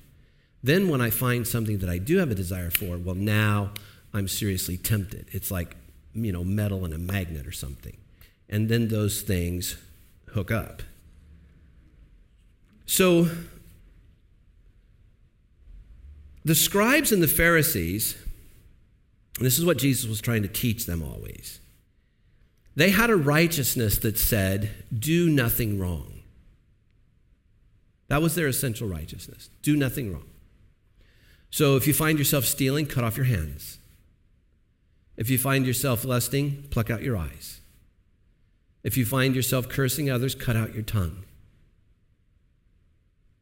then 0.63 0.89
when 0.89 1.01
I 1.01 1.11
find 1.11 1.47
something 1.47 1.79
that 1.79 1.89
I 1.89 1.99
do 1.99 2.19
have 2.19 2.31
a 2.31 2.35
desire 2.35 2.71
for, 2.71 2.97
well, 2.99 3.15
now 3.15 3.73
I'm 4.13 4.29
seriously 4.29 4.77
tempted. 4.77 5.27
It's 5.33 5.51
like, 5.51 5.77
you 6.15 6.33
know, 6.33 6.45
metal 6.45 6.85
and 6.85 6.95
a 6.95 6.99
magnet 6.99 7.47
or 7.47 7.53
something. 7.53 7.97
And 8.49 8.69
then 8.69 8.89
those 8.89 9.23
things 9.23 9.77
hook 10.31 10.51
up. 10.51 10.83
So, 12.97 13.29
the 16.47 16.55
scribes 16.55 17.13
and 17.13 17.23
the 17.23 17.29
Pharisees, 17.29 18.17
this 19.39 19.59
is 19.59 19.67
what 19.67 19.77
Jesus 19.77 20.09
was 20.09 20.23
trying 20.23 20.41
to 20.45 20.49
teach 20.49 20.87
them 20.87 21.03
always, 21.03 21.61
they 22.75 22.89
had 22.89 23.11
a 23.11 23.17
righteousness 23.17 23.99
that 23.99 24.17
said, 24.17 24.71
do 24.99 25.29
nothing 25.29 25.79
wrong. 25.79 26.23
That 28.09 28.23
was 28.23 28.35
their 28.35 28.47
essential 28.47 28.89
righteousness. 28.89 29.51
Do 29.61 29.77
nothing 29.77 30.11
wrong. 30.11 30.31
So 31.51 31.77
if 31.77 31.87
you 31.87 31.93
find 31.93 32.19
yourself 32.19 32.47
stealing, 32.47 32.87
cut 32.87 33.05
off 33.05 33.19
your 33.19 33.27
hands. 33.27 33.77
If 35.19 35.29
you 35.29 35.37
find 35.37 35.67
yourself 35.67 36.03
lusting, 36.03 36.65
pluck 36.71 36.89
out 36.89 37.03
your 37.03 37.19
eyes. 37.19 37.61
If 38.83 38.97
you 38.97 39.05
find 39.05 39.37
yourself 39.37 39.69
cursing 39.69 40.09
others, 40.09 40.35
cut 40.35 40.57
out 40.57 40.73
your 40.73 40.83
tongue. 40.83 41.25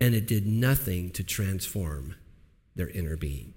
And 0.00 0.14
it 0.14 0.26
did 0.26 0.46
nothing 0.46 1.10
to 1.10 1.22
transform 1.22 2.16
their 2.74 2.88
inner 2.88 3.16
being. 3.16 3.54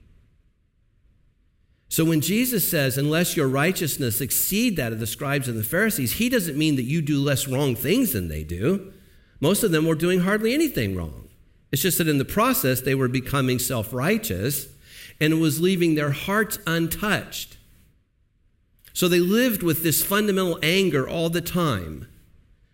So 1.89 2.03
when 2.03 2.21
Jesus 2.21 2.69
says, 2.69 2.97
unless 2.97 3.37
your 3.37 3.47
righteousness 3.47 4.21
exceed 4.21 4.75
that 4.75 4.91
of 4.91 4.99
the 4.99 5.07
scribes 5.07 5.47
and 5.47 5.57
the 5.57 5.63
Pharisees, 5.63 6.13
he 6.13 6.29
doesn't 6.29 6.57
mean 6.57 6.75
that 6.75 6.83
you 6.83 7.01
do 7.01 7.19
less 7.19 7.47
wrong 7.47 7.75
things 7.75 8.11
than 8.11 8.27
they 8.27 8.43
do. 8.43 8.91
Most 9.39 9.63
of 9.63 9.71
them 9.71 9.85
were 9.85 9.95
doing 9.95 10.21
hardly 10.21 10.53
anything 10.53 10.95
wrong. 10.95 11.29
It's 11.71 11.81
just 11.81 11.97
that 11.97 12.07
in 12.07 12.17
the 12.17 12.25
process, 12.25 12.81
they 12.81 12.95
were 12.95 13.07
becoming 13.07 13.59
self 13.59 13.93
righteous 13.93 14.67
and 15.19 15.33
it 15.33 15.37
was 15.37 15.61
leaving 15.61 15.95
their 15.95 16.11
hearts 16.11 16.59
untouched. 16.67 17.57
So 18.93 19.07
they 19.07 19.19
lived 19.19 19.63
with 19.63 19.83
this 19.83 20.03
fundamental 20.03 20.59
anger 20.63 21.07
all 21.07 21.29
the 21.29 21.41
time, 21.41 22.07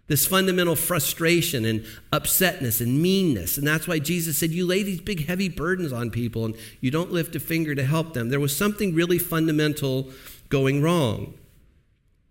this 0.07 0.27
fundamental 0.27 0.75
frustration 0.75 1.65
and 1.65 1.85
upsetness 2.11 2.81
and 2.81 3.01
meanness. 3.01 3.57
And 3.57 3.65
that's 3.65 3.87
why 3.87 3.99
Jesus 3.99 4.37
said, 4.37 4.51
You 4.51 4.65
lay 4.65 4.83
these 4.83 5.01
big, 5.01 5.27
heavy 5.27 5.49
burdens 5.49 5.93
on 5.93 6.11
people 6.11 6.45
and 6.45 6.55
you 6.81 6.91
don't 6.91 7.11
lift 7.11 7.35
a 7.35 7.39
finger 7.39 7.73
to 7.73 7.85
help 7.85 8.13
them. 8.13 8.29
There 8.29 8.39
was 8.39 8.55
something 8.55 8.93
really 8.93 9.17
fundamental 9.17 10.09
going 10.49 10.81
wrong. 10.81 11.35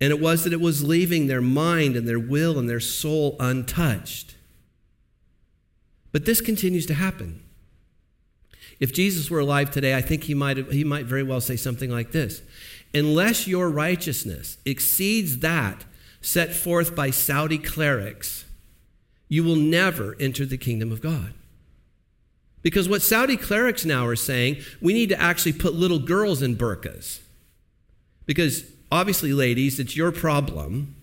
And 0.00 0.10
it 0.10 0.20
was 0.20 0.44
that 0.44 0.52
it 0.52 0.60
was 0.60 0.84
leaving 0.84 1.28
their 1.28 1.40
mind 1.40 1.96
and 1.96 2.08
their 2.08 2.18
will 2.18 2.58
and 2.58 2.68
their 2.68 2.80
soul 2.80 3.36
untouched. 3.40 4.34
But 6.10 6.26
this 6.26 6.40
continues 6.40 6.86
to 6.86 6.94
happen. 6.94 7.42
If 8.80 8.92
Jesus 8.92 9.30
were 9.30 9.38
alive 9.38 9.70
today, 9.70 9.94
I 9.94 10.02
think 10.02 10.24
he 10.24 10.34
might, 10.34 10.58
he 10.72 10.84
might 10.84 11.06
very 11.06 11.22
well 11.22 11.40
say 11.40 11.56
something 11.56 11.90
like 11.90 12.12
this 12.12 12.42
unless 12.94 13.46
your 13.46 13.70
righteousness 13.70 14.58
exceeds 14.66 15.38
that 15.38 15.84
set 16.22 16.54
forth 16.54 16.96
by 16.96 17.10
Saudi 17.10 17.58
clerics, 17.58 18.46
you 19.28 19.44
will 19.44 19.56
never 19.56 20.16
enter 20.18 20.46
the 20.46 20.56
kingdom 20.56 20.90
of 20.90 21.02
God. 21.02 21.34
Because 22.62 22.88
what 22.88 23.02
Saudi 23.02 23.36
clerics 23.36 23.84
now 23.84 24.06
are 24.06 24.16
saying, 24.16 24.56
we 24.80 24.94
need 24.94 25.10
to 25.10 25.20
actually 25.20 25.52
put 25.52 25.74
little 25.74 25.98
girls 25.98 26.40
in 26.40 26.56
burqas. 26.56 27.18
Because 28.24 28.64
obviously, 28.90 29.32
ladies, 29.32 29.78
it's 29.78 29.96
your 29.96 30.12
problem, 30.12 30.94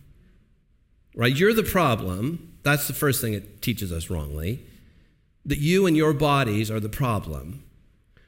right? 1.14 1.36
You're 1.36 1.54
the 1.54 1.64
problem. 1.64 2.54
That's 2.64 2.88
the 2.88 2.94
first 2.94 3.22
thing 3.22 3.34
it 3.34 3.62
teaches 3.62 3.92
us 3.92 4.10
wrongly. 4.10 4.66
That 5.46 5.60
you 5.60 5.86
and 5.86 5.96
your 5.96 6.14
bodies 6.14 6.72
are 6.72 6.80
the 6.80 6.90
problem. 6.90 7.64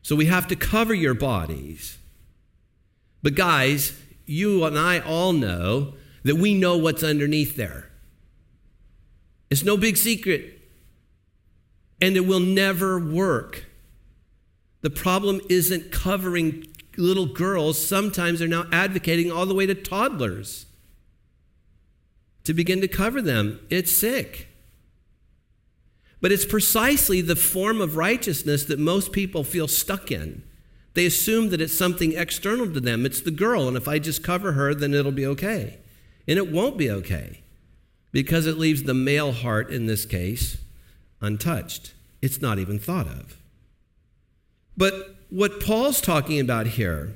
So 0.01 0.15
we 0.15 0.25
have 0.25 0.47
to 0.47 0.55
cover 0.55 0.93
your 0.93 1.13
bodies 1.13 1.97
but, 3.21 3.35
guys, 3.35 3.93
you 4.25 4.63
and 4.63 4.77
I 4.77 4.99
all 4.99 5.33
know 5.33 5.93
that 6.23 6.35
we 6.35 6.53
know 6.53 6.77
what's 6.77 7.03
underneath 7.03 7.55
there. 7.55 7.89
It's 9.49 9.63
no 9.63 9.77
big 9.77 9.97
secret. 9.97 10.59
And 11.99 12.15
it 12.15 12.25
will 12.25 12.39
never 12.39 12.99
work. 12.99 13.65
The 14.81 14.89
problem 14.89 15.41
isn't 15.49 15.91
covering 15.91 16.67
little 16.97 17.27
girls 17.27 17.83
sometimes 17.85 18.39
they're 18.39 18.47
now 18.47 18.65
advocating 18.71 19.31
all 19.31 19.45
the 19.45 19.55
way 19.55 19.65
to 19.65 19.75
toddlers 19.75 20.65
to 22.43 22.53
begin 22.53 22.81
to 22.81 22.87
cover 22.87 23.21
them. 23.21 23.59
It's 23.69 23.91
sick. 23.91 24.47
But 26.21 26.31
it's 26.31 26.45
precisely 26.45 27.21
the 27.21 27.35
form 27.35 27.81
of 27.81 27.97
righteousness 27.97 28.65
that 28.65 28.79
most 28.79 29.11
people 29.11 29.43
feel 29.43 29.67
stuck 29.67 30.11
in. 30.11 30.43
They 30.93 31.05
assume 31.05 31.49
that 31.49 31.61
it's 31.61 31.77
something 31.77 32.13
external 32.13 32.71
to 32.71 32.79
them. 32.79 33.05
It's 33.05 33.21
the 33.21 33.31
girl, 33.31 33.67
and 33.67 33.77
if 33.77 33.87
I 33.87 33.97
just 33.97 34.23
cover 34.23 34.51
her, 34.53 34.73
then 34.73 34.93
it'll 34.93 35.11
be 35.11 35.25
okay. 35.25 35.80
And 36.31 36.37
it 36.37 36.49
won't 36.49 36.77
be 36.77 36.89
okay 36.89 37.41
because 38.13 38.47
it 38.47 38.57
leaves 38.57 38.83
the 38.83 38.93
male 38.93 39.33
heart, 39.33 39.69
in 39.69 39.85
this 39.85 40.05
case, 40.05 40.59
untouched. 41.19 41.93
It's 42.21 42.41
not 42.41 42.57
even 42.57 42.79
thought 42.79 43.05
of. 43.05 43.35
But 44.77 45.17
what 45.29 45.59
Paul's 45.59 45.99
talking 45.99 46.39
about 46.39 46.67
here 46.67 47.15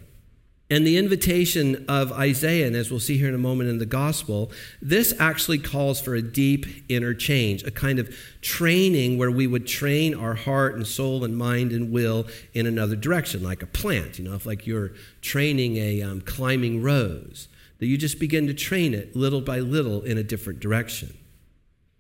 and 0.70 0.86
the 0.86 0.98
invitation 0.98 1.86
of 1.88 2.12
Isaiah, 2.12 2.68
and 2.68 2.76
as 2.76 2.92
we'll 2.92 3.00
see 3.00 3.18
here 3.18 3.30
in 3.30 3.34
a 3.34 3.38
moment 3.38 3.70
in 3.70 3.78
the 3.78 3.86
gospel, 3.86 4.52
this 4.82 5.14
actually 5.18 5.60
calls 5.60 6.02
for 6.02 6.14
a 6.14 6.22
deep 6.22 6.66
inner 6.90 7.14
change, 7.14 7.64
a 7.64 7.72
kind 7.72 8.00
of 8.00 8.14
training 8.42 9.18
where 9.18 9.32
we 9.32 9.48
would 9.48 9.66
train 9.66 10.14
our 10.14 10.36
heart 10.36 10.76
and 10.76 10.86
soul 10.86 11.24
and 11.24 11.38
mind 11.38 11.72
and 11.72 11.90
will 11.90 12.28
in 12.54 12.68
another 12.68 12.98
direction, 12.98 13.42
like 13.42 13.64
a 13.64 13.68
plant. 13.68 14.20
You 14.20 14.26
know, 14.26 14.36
if 14.36 14.46
like 14.46 14.68
you're 14.68 14.92
training 15.22 15.78
a 15.78 16.02
um, 16.02 16.20
climbing 16.20 16.82
rose, 16.82 17.48
that 17.80 17.88
you 17.88 17.98
just 17.98 18.20
begin 18.20 18.48
to 18.48 18.54
train 18.54 18.94
it 18.94 19.16
little 19.16 19.42
by 19.42 19.60
little 19.60 20.02
in 20.02 20.18
a 20.18 20.24
different 20.24 20.60
direction. 20.60 21.18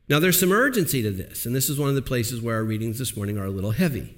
Now, 0.08 0.20
there's 0.20 0.39
some 0.39 0.51
urgency 0.51 1.01
to 1.01 1.12
this, 1.12 1.46
and 1.46 1.55
this 1.55 1.70
is 1.70 1.79
one 1.79 1.89
of 1.89 1.96
the 1.96 2.01
places 2.01 2.41
where 2.41 2.55
our 2.55 2.63
readings 2.63 3.00
this 3.00 3.17
morning 3.17 3.38
are 3.38 3.46
a 3.46 3.51
little 3.51 3.72
heavy. 3.72 4.15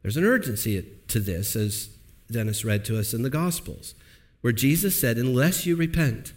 There's 0.00 0.16
an 0.16 0.24
urgency 0.24 0.84
to 1.08 1.20
this, 1.20 1.54
as 1.54 1.90
Dennis 2.30 2.64
read 2.64 2.84
to 2.86 2.98
us 2.98 3.12
in 3.12 3.22
the 3.22 3.30
Gospels, 3.30 3.94
where 4.40 4.52
Jesus 4.52 4.98
said, 4.98 5.18
Unless 5.18 5.66
you 5.66 5.76
repent, 5.76 6.32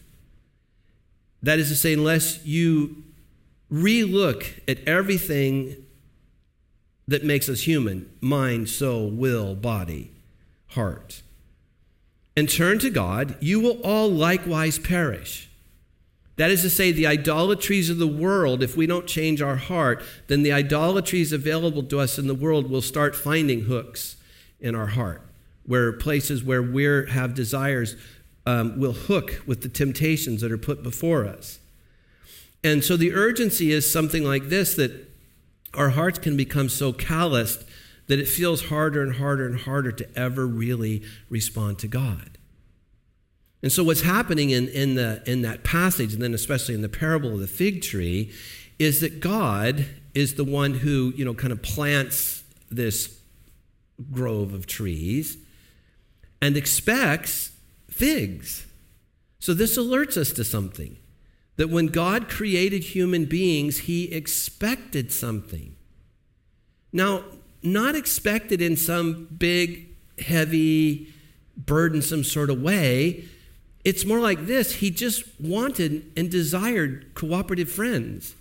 that 1.42 1.58
is 1.58 1.70
to 1.70 1.76
say, 1.76 1.94
unless 1.94 2.46
you 2.46 3.04
relook 3.72 4.46
at 4.68 4.86
everything 4.88 5.76
that 7.08 7.24
makes 7.24 7.48
us 7.48 7.62
human 7.62 8.10
mind, 8.20 8.70
soul, 8.70 9.10
will, 9.10 9.56
body, 9.56 10.12
heart 10.70 11.22
and 12.36 12.50
turn 12.50 12.80
to 12.80 12.90
God, 12.90 13.36
you 13.40 13.60
will 13.60 13.80
all 13.82 14.10
likewise 14.10 14.78
perish. 14.78 15.50
That 16.38 16.52
is 16.52 16.64
to 16.64 16.70
say, 16.70 16.92
the 16.92 17.08
idolatries 17.08 17.90
of 17.90 17.98
the 17.98 18.08
world, 18.08 18.62
if 18.62 18.76
we 18.76 18.88
don't 18.88 19.08
change 19.08 19.42
our 19.42 19.56
heart, 19.56 20.04
then 20.28 20.44
the 20.44 20.52
idolatries 20.52 21.32
available 21.32 21.84
to 21.84 22.00
us 22.00 22.20
in 22.20 22.28
the 22.28 22.36
world 22.36 22.70
will 22.70 22.82
start 22.82 23.16
finding 23.16 23.62
hooks 23.62 24.18
in 24.60 24.76
our 24.76 24.88
heart 24.88 25.22
where 25.66 25.92
places 25.92 26.44
where 26.44 26.62
we 26.62 26.84
have 26.84 27.34
desires 27.34 27.96
um, 28.46 28.80
will 28.80 28.94
hook 28.94 29.42
with 29.46 29.62
the 29.62 29.70
temptations 29.70 30.42
that 30.42 30.52
are 30.52 30.58
put 30.58 30.84
before 30.84 31.26
us. 31.26 31.60
And 32.64 32.84
so 32.84 32.98
the 32.98 33.14
urgency 33.14 33.72
is 33.72 33.92
something 33.92 34.24
like 34.24 34.50
this 34.50 34.76
that 34.76 35.10
our 35.74 35.90
hearts 35.90 36.20
can 36.20 36.38
become 36.38 36.70
so 36.70 36.94
calloused 36.94 37.64
that 38.08 38.20
it 38.20 38.28
feels 38.28 38.66
harder 38.66 39.02
and 39.02 39.16
harder 39.16 39.46
and 39.46 39.62
harder 39.62 39.92
to 39.92 40.08
ever 40.18 40.46
really 40.46 41.04
respond 41.30 41.80
to 41.80 41.88
God. 41.88 42.38
And 43.64 43.72
so 43.72 43.84
what's 43.84 44.02
happening 44.02 44.52
in, 44.52 44.68
in, 44.68 44.96
the, 44.96 45.24
in 45.26 45.42
that 45.42 45.64
passage, 45.64 46.14
and 46.14 46.22
then 46.22 46.34
especially 46.34 46.76
in 46.76 46.82
the 46.82 46.90
parable 46.90 47.34
of 47.34 47.40
the 47.40 47.48
fig 47.48 47.82
tree, 47.82 48.32
is 48.78 49.02
that 49.02 49.20
God 49.20 49.88
is 50.14 50.36
the 50.36 50.44
one 50.44 50.76
who, 50.76 51.14
you 51.16 51.26
know, 51.26 51.34
kind 51.34 51.52
of 51.52 51.64
plants 51.64 52.44
this 52.70 53.20
grove 54.12 54.54
of 54.54 54.68
trees 54.68 55.38
and 56.42 56.56
expects 56.56 57.52
figs. 57.90 58.68
So 59.40 59.54
this 59.54 59.78
alerts 59.78 60.18
us 60.18 60.32
to 60.34 60.44
something 60.44 60.98
that 61.58 61.70
when 61.70 61.88
God 61.88 62.28
created 62.28 62.84
human 62.84 63.26
beings, 63.26 63.80
he 63.80 64.12
expected 64.12 65.12
something. 65.12 65.76
Now, 66.92 67.24
not 67.66 67.96
expected 67.96 68.62
in 68.62 68.78
some 68.78 69.26
big, 69.38 69.88
heavy, 70.20 71.14
burdensome 71.58 72.24
sort 72.24 72.50
of 72.50 72.62
way. 72.62 73.26
It's 73.84 74.06
more 74.06 74.20
like 74.20 74.48
this 74.48 74.76
he 74.76 74.90
just 74.90 75.24
wanted 75.40 76.12
and 76.18 76.30
desired 76.30 77.14
cooperative 77.14 77.70
friends. 77.70 78.36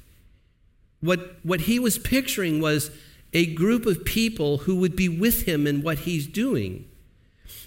What, 1.01 1.37
what 1.43 1.63
he 1.63 1.79
was 1.79 1.99
picturing 1.99 2.61
was 2.61 2.91
a 3.33 3.53
group 3.53 3.85
of 3.85 4.05
people 4.05 4.59
who 4.59 4.77
would 4.77 4.97
be 4.97 5.09
with 5.09 5.43
him 5.43 5.67
in 5.67 5.83
what 5.83 6.01
he's 6.01 6.27
doing. 6.27 6.89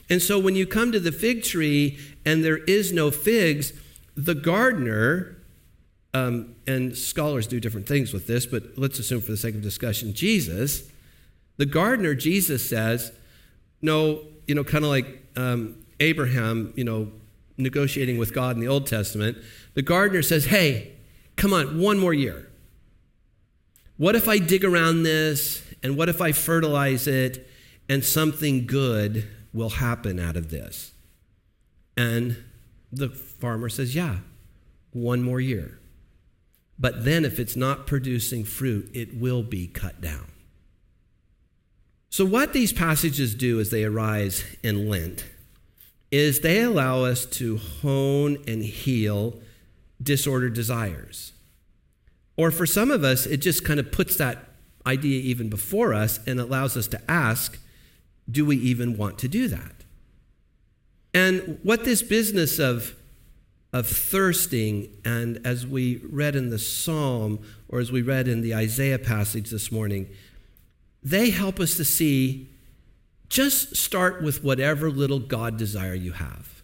And 0.09 0.21
so 0.21 0.39
when 0.39 0.55
you 0.55 0.65
come 0.65 0.91
to 0.91 0.99
the 0.99 1.11
fig 1.11 1.43
tree 1.43 1.99
and 2.25 2.43
there 2.43 2.57
is 2.57 2.93
no 2.93 3.11
figs, 3.11 3.73
the 4.15 4.33
gardener, 4.33 5.37
um, 6.13 6.55
and 6.65 6.97
scholars 6.97 7.45
do 7.45 7.59
different 7.59 7.87
things 7.87 8.13
with 8.13 8.25
this, 8.25 8.45
but 8.45 8.63
let's 8.77 8.97
assume 8.97 9.21
for 9.21 9.31
the 9.31 9.37
sake 9.37 9.55
of 9.55 9.61
discussion, 9.61 10.13
Jesus, 10.13 10.89
the 11.57 11.65
gardener, 11.65 12.15
Jesus 12.15 12.67
says, 12.67 13.11
no, 13.81 14.21
you 14.47 14.55
know, 14.55 14.63
kind 14.63 14.83
of 14.83 14.89
like 14.89 15.23
um, 15.35 15.83
Abraham, 15.99 16.73
you 16.75 16.83
know, 16.83 17.11
negotiating 17.57 18.17
with 18.17 18.33
God 18.33 18.55
in 18.55 18.61
the 18.61 18.67
Old 18.67 18.87
Testament, 18.87 19.37
the 19.73 19.81
gardener 19.81 20.21
says, 20.21 20.45
hey, 20.45 20.93
come 21.35 21.53
on, 21.53 21.79
one 21.79 21.99
more 21.99 22.13
year. 22.13 22.49
What 23.97 24.15
if 24.15 24.27
I 24.27 24.37
dig 24.37 24.63
around 24.63 25.03
this 25.03 25.63
and 25.81 25.97
what 25.97 26.07
if 26.07 26.21
I 26.21 26.31
fertilize 26.31 27.07
it 27.07 27.49
and 27.89 28.03
something 28.03 28.67
good 28.67 29.27
will 29.53 29.69
happen 29.69 30.19
out 30.19 30.37
of 30.37 30.51
this? 30.51 30.91
And 31.95 32.37
the 32.91 33.09
farmer 33.09 33.69
says, 33.69 33.95
Yeah, 33.95 34.17
one 34.91 35.23
more 35.23 35.41
year. 35.41 35.79
But 36.79 37.05
then, 37.05 37.25
if 37.25 37.39
it's 37.39 37.55
not 37.55 37.87
producing 37.87 38.43
fruit, 38.43 38.91
it 38.93 39.17
will 39.17 39.41
be 39.41 39.65
cut 39.65 39.99
down. 39.99 40.27
So, 42.09 42.25
what 42.25 42.53
these 42.53 42.73
passages 42.73 43.35
do 43.35 43.59
as 43.59 43.69
they 43.69 43.83
arise 43.83 44.43
in 44.63 44.89
Lent 44.89 45.25
is 46.11 46.39
they 46.39 46.61
allow 46.61 47.03
us 47.03 47.25
to 47.25 47.57
hone 47.57 48.37
and 48.47 48.63
heal 48.63 49.39
disordered 50.01 50.53
desires. 50.53 51.33
Or 52.37 52.51
for 52.51 52.65
some 52.65 52.91
of 52.91 53.03
us, 53.03 53.25
it 53.25 53.37
just 53.37 53.65
kind 53.65 53.79
of 53.79 53.91
puts 53.91 54.15
that 54.17 54.45
idea 54.85 55.19
even 55.21 55.49
before 55.49 55.93
us 55.93 56.19
and 56.25 56.39
allows 56.39 56.77
us 56.77 56.87
to 56.87 57.11
ask 57.11 57.59
do 58.29 58.45
we 58.45 58.57
even 58.57 58.97
want 58.97 59.17
to 59.19 59.27
do 59.27 59.47
that? 59.47 59.71
And 61.13 61.59
what 61.63 61.85
this 61.85 62.03
business 62.03 62.59
of, 62.59 62.93
of 63.71 63.87
thirsting, 63.87 64.89
and 65.05 65.39
as 65.45 65.65
we 65.65 66.01
read 66.03 66.35
in 66.35 66.49
the 66.49 66.59
psalm, 66.59 67.39
or 67.69 67.79
as 67.79 67.91
we 67.91 68.01
read 68.01 68.27
in 68.27 68.41
the 68.41 68.53
Isaiah 68.53 68.99
passage 68.99 69.49
this 69.49 69.71
morning, 69.71 70.07
they 71.09 71.29
help 71.29 71.59
us 71.59 71.75
to 71.77 71.85
see 71.85 72.49
just 73.29 73.77
start 73.77 74.21
with 74.21 74.43
whatever 74.43 74.89
little 74.89 75.19
God 75.19 75.57
desire 75.57 75.95
you 75.95 76.13
have. 76.13 76.53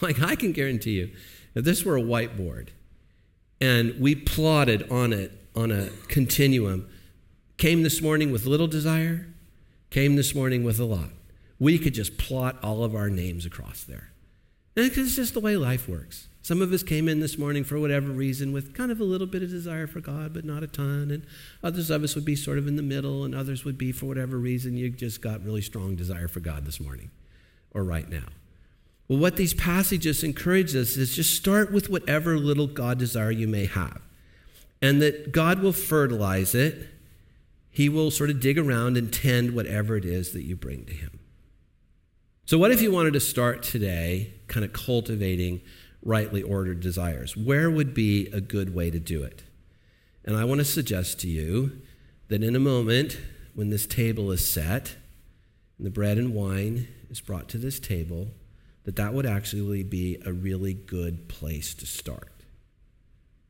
Like, 0.00 0.22
I 0.22 0.34
can 0.34 0.52
guarantee 0.52 0.92
you, 0.92 1.10
if 1.54 1.62
this 1.62 1.84
were 1.84 1.96
a 1.96 2.00
whiteboard 2.00 2.68
and 3.60 4.00
we 4.00 4.14
plotted 4.14 4.90
on 4.90 5.12
it 5.12 5.30
on 5.54 5.70
a 5.70 5.90
continuum, 6.08 6.88
came 7.58 7.82
this 7.82 8.00
morning 8.00 8.32
with 8.32 8.46
little 8.46 8.68
desire, 8.68 9.26
came 9.90 10.16
this 10.16 10.34
morning 10.34 10.64
with 10.64 10.80
a 10.80 10.86
lot. 10.86 11.10
We 11.58 11.78
could 11.78 11.92
just 11.92 12.16
plot 12.16 12.56
all 12.62 12.82
of 12.82 12.94
our 12.94 13.10
names 13.10 13.44
across 13.44 13.84
there. 13.84 14.10
And 14.74 14.86
it's 14.86 15.16
just 15.16 15.34
the 15.34 15.40
way 15.40 15.54
life 15.54 15.86
works. 15.86 16.28
Some 16.42 16.62
of 16.62 16.72
us 16.72 16.82
came 16.82 17.08
in 17.08 17.20
this 17.20 17.36
morning 17.36 17.64
for 17.64 17.78
whatever 17.78 18.10
reason 18.10 18.52
with 18.52 18.74
kind 18.74 18.90
of 18.90 19.00
a 19.00 19.04
little 19.04 19.26
bit 19.26 19.42
of 19.42 19.50
desire 19.50 19.86
for 19.86 20.00
God, 20.00 20.32
but 20.32 20.44
not 20.44 20.62
a 20.62 20.66
ton. 20.66 21.10
And 21.10 21.22
others 21.62 21.90
of 21.90 22.02
us 22.02 22.14
would 22.14 22.24
be 22.24 22.36
sort 22.36 22.56
of 22.56 22.66
in 22.66 22.76
the 22.76 22.82
middle, 22.82 23.24
and 23.24 23.34
others 23.34 23.64
would 23.64 23.76
be 23.76 23.92
for 23.92 24.06
whatever 24.06 24.38
reason 24.38 24.76
you 24.76 24.88
just 24.90 25.20
got 25.20 25.44
really 25.44 25.60
strong 25.60 25.96
desire 25.96 26.28
for 26.28 26.40
God 26.40 26.64
this 26.64 26.80
morning 26.80 27.10
or 27.72 27.84
right 27.84 28.08
now. 28.08 28.28
Well, 29.06 29.18
what 29.18 29.36
these 29.36 29.52
passages 29.52 30.24
encourage 30.24 30.74
us 30.74 30.96
is 30.96 31.14
just 31.14 31.34
start 31.34 31.72
with 31.72 31.90
whatever 31.90 32.38
little 32.38 32.66
God 32.66 32.98
desire 32.98 33.30
you 33.30 33.48
may 33.48 33.66
have, 33.66 34.00
and 34.80 35.02
that 35.02 35.32
God 35.32 35.60
will 35.60 35.72
fertilize 35.72 36.54
it 36.54 36.88
he 37.70 37.88
will 37.88 38.10
sort 38.10 38.30
of 38.30 38.40
dig 38.40 38.58
around 38.58 38.96
and 38.96 39.12
tend 39.12 39.54
whatever 39.54 39.96
it 39.96 40.04
is 40.04 40.32
that 40.32 40.42
you 40.42 40.56
bring 40.56 40.84
to 40.86 40.92
him. 40.92 41.20
So, 42.44 42.58
what 42.58 42.72
if 42.72 42.82
you 42.82 42.90
wanted 42.90 43.12
to 43.12 43.20
start 43.20 43.62
today 43.62 44.34
kind 44.48 44.64
of 44.64 44.72
cultivating 44.72 45.60
rightly 46.02 46.42
ordered 46.42 46.80
desires? 46.80 47.36
Where 47.36 47.70
would 47.70 47.94
be 47.94 48.26
a 48.28 48.40
good 48.40 48.74
way 48.74 48.90
to 48.90 48.98
do 49.00 49.22
it? 49.22 49.42
And 50.24 50.36
I 50.36 50.44
want 50.44 50.60
to 50.60 50.64
suggest 50.64 51.20
to 51.20 51.28
you 51.28 51.80
that 52.28 52.42
in 52.42 52.54
a 52.54 52.60
moment, 52.60 53.18
when 53.54 53.70
this 53.70 53.86
table 53.86 54.30
is 54.30 54.48
set 54.48 54.96
and 55.78 55.86
the 55.86 55.90
bread 55.90 56.18
and 56.18 56.34
wine 56.34 56.88
is 57.10 57.20
brought 57.20 57.48
to 57.50 57.58
this 57.58 57.80
table, 57.80 58.28
that 58.84 58.96
that 58.96 59.12
would 59.12 59.26
actually 59.26 59.82
be 59.82 60.18
a 60.24 60.32
really 60.32 60.74
good 60.74 61.28
place 61.28 61.74
to 61.74 61.86
start. 61.86 62.32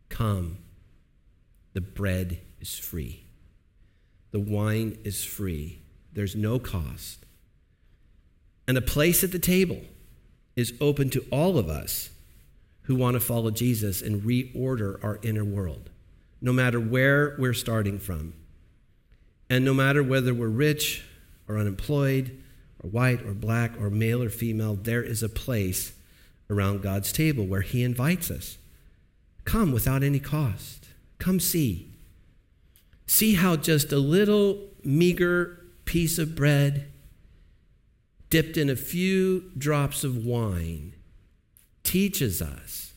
Come, 0.08 0.58
the 1.72 1.80
bread 1.80 2.40
is 2.60 2.78
free. 2.78 3.24
The 4.32 4.40
wine 4.40 4.98
is 5.04 5.24
free, 5.24 5.82
there's 6.12 6.36
no 6.36 6.58
cost. 6.58 7.24
And 8.66 8.78
a 8.78 8.82
place 8.82 9.24
at 9.24 9.32
the 9.32 9.38
table 9.38 9.80
is 10.54 10.74
open 10.80 11.10
to 11.10 11.24
all 11.30 11.58
of 11.58 11.68
us 11.68 12.10
who 12.82 12.94
want 12.94 13.14
to 13.14 13.20
follow 13.20 13.50
Jesus 13.50 14.02
and 14.02 14.22
reorder 14.22 15.02
our 15.04 15.18
inner 15.22 15.44
world, 15.44 15.90
no 16.40 16.52
matter 16.52 16.80
where 16.80 17.36
we're 17.38 17.54
starting 17.54 17.98
from. 17.98 18.34
And 19.48 19.64
no 19.64 19.74
matter 19.74 20.02
whether 20.02 20.32
we're 20.32 20.48
rich 20.48 21.04
or 21.48 21.58
unemployed, 21.58 22.40
or 22.82 22.90
white 22.90 23.22
or 23.22 23.34
black 23.34 23.72
or 23.80 23.90
male 23.90 24.22
or 24.22 24.30
female, 24.30 24.74
there 24.74 25.02
is 25.02 25.22
a 25.22 25.28
place 25.28 25.92
around 26.48 26.82
God's 26.82 27.12
table 27.12 27.46
where 27.46 27.60
He 27.60 27.82
invites 27.82 28.30
us. 28.30 28.58
Come 29.44 29.72
without 29.72 30.02
any 30.02 30.20
cost. 30.20 30.86
Come 31.18 31.40
see. 31.40 31.92
See 33.06 33.34
how 33.34 33.56
just 33.56 33.92
a 33.92 33.98
little 33.98 34.68
meager 34.82 35.64
piece 35.84 36.18
of 36.18 36.34
bread 36.34 36.90
dipped 38.30 38.56
in 38.56 38.70
a 38.70 38.76
few 38.76 39.50
drops 39.58 40.04
of 40.04 40.24
wine 40.24 40.94
teaches 41.90 42.40
us 42.40 42.92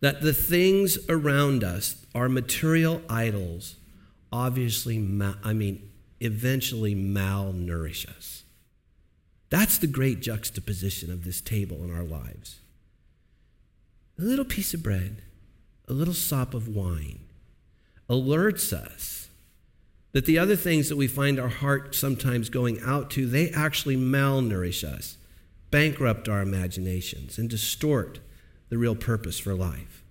that 0.00 0.22
the 0.22 0.32
things 0.32 0.98
around 1.10 1.62
us, 1.62 2.06
our 2.14 2.26
material 2.26 3.02
idols, 3.10 3.76
obviously, 4.32 4.96
I 5.44 5.52
mean, 5.52 5.90
eventually 6.20 6.94
malnourish 6.94 8.08
us. 8.08 8.44
That's 9.50 9.76
the 9.76 9.86
great 9.86 10.20
juxtaposition 10.20 11.12
of 11.12 11.24
this 11.24 11.42
table 11.42 11.84
in 11.84 11.94
our 11.94 12.04
lives. 12.04 12.60
A 14.18 14.22
little 14.22 14.46
piece 14.46 14.72
of 14.72 14.82
bread, 14.82 15.20
a 15.86 15.92
little 15.92 16.14
sop 16.14 16.54
of 16.54 16.68
wine 16.74 17.20
alerts 18.08 18.72
us 18.72 19.28
that 20.12 20.24
the 20.24 20.38
other 20.38 20.56
things 20.56 20.88
that 20.88 20.96
we 20.96 21.06
find 21.06 21.38
our 21.38 21.48
heart 21.48 21.94
sometimes 21.94 22.48
going 22.48 22.80
out 22.80 23.10
to, 23.10 23.26
they 23.26 23.50
actually 23.50 23.96
malnourish 23.96 24.84
us, 24.84 25.18
bankrupt 25.72 26.28
our 26.28 26.42
imaginations, 26.42 27.38
and 27.38 27.50
distort 27.50 28.20
the 28.68 28.78
real 28.78 28.94
purpose 28.94 29.40
for 29.40 29.54
life. 29.54 30.04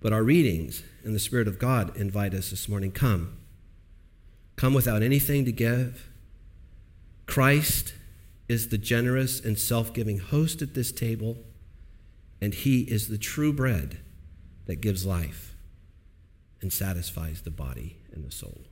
But 0.00 0.12
our 0.12 0.24
readings 0.24 0.82
and 1.04 1.14
the 1.14 1.20
Spirit 1.20 1.46
of 1.46 1.60
God 1.60 1.96
invite 1.96 2.34
us 2.34 2.50
this 2.50 2.68
morning 2.68 2.90
come. 2.90 3.36
Come 4.56 4.74
without 4.74 5.02
anything 5.02 5.44
to 5.44 5.52
give. 5.52 6.08
Christ 7.26 7.94
is 8.48 8.68
the 8.68 8.78
generous 8.78 9.38
and 9.38 9.58
self 9.58 9.92
giving 9.92 10.18
host 10.18 10.62
at 10.62 10.74
this 10.74 10.90
table, 10.90 11.38
and 12.40 12.54
he 12.54 12.80
is 12.80 13.08
the 13.08 13.18
true 13.18 13.52
bread 13.52 14.00
that 14.66 14.80
gives 14.80 15.06
life 15.06 15.54
and 16.60 16.72
satisfies 16.72 17.42
the 17.42 17.50
body 17.50 17.98
and 18.12 18.24
the 18.24 18.32
soul. 18.32 18.62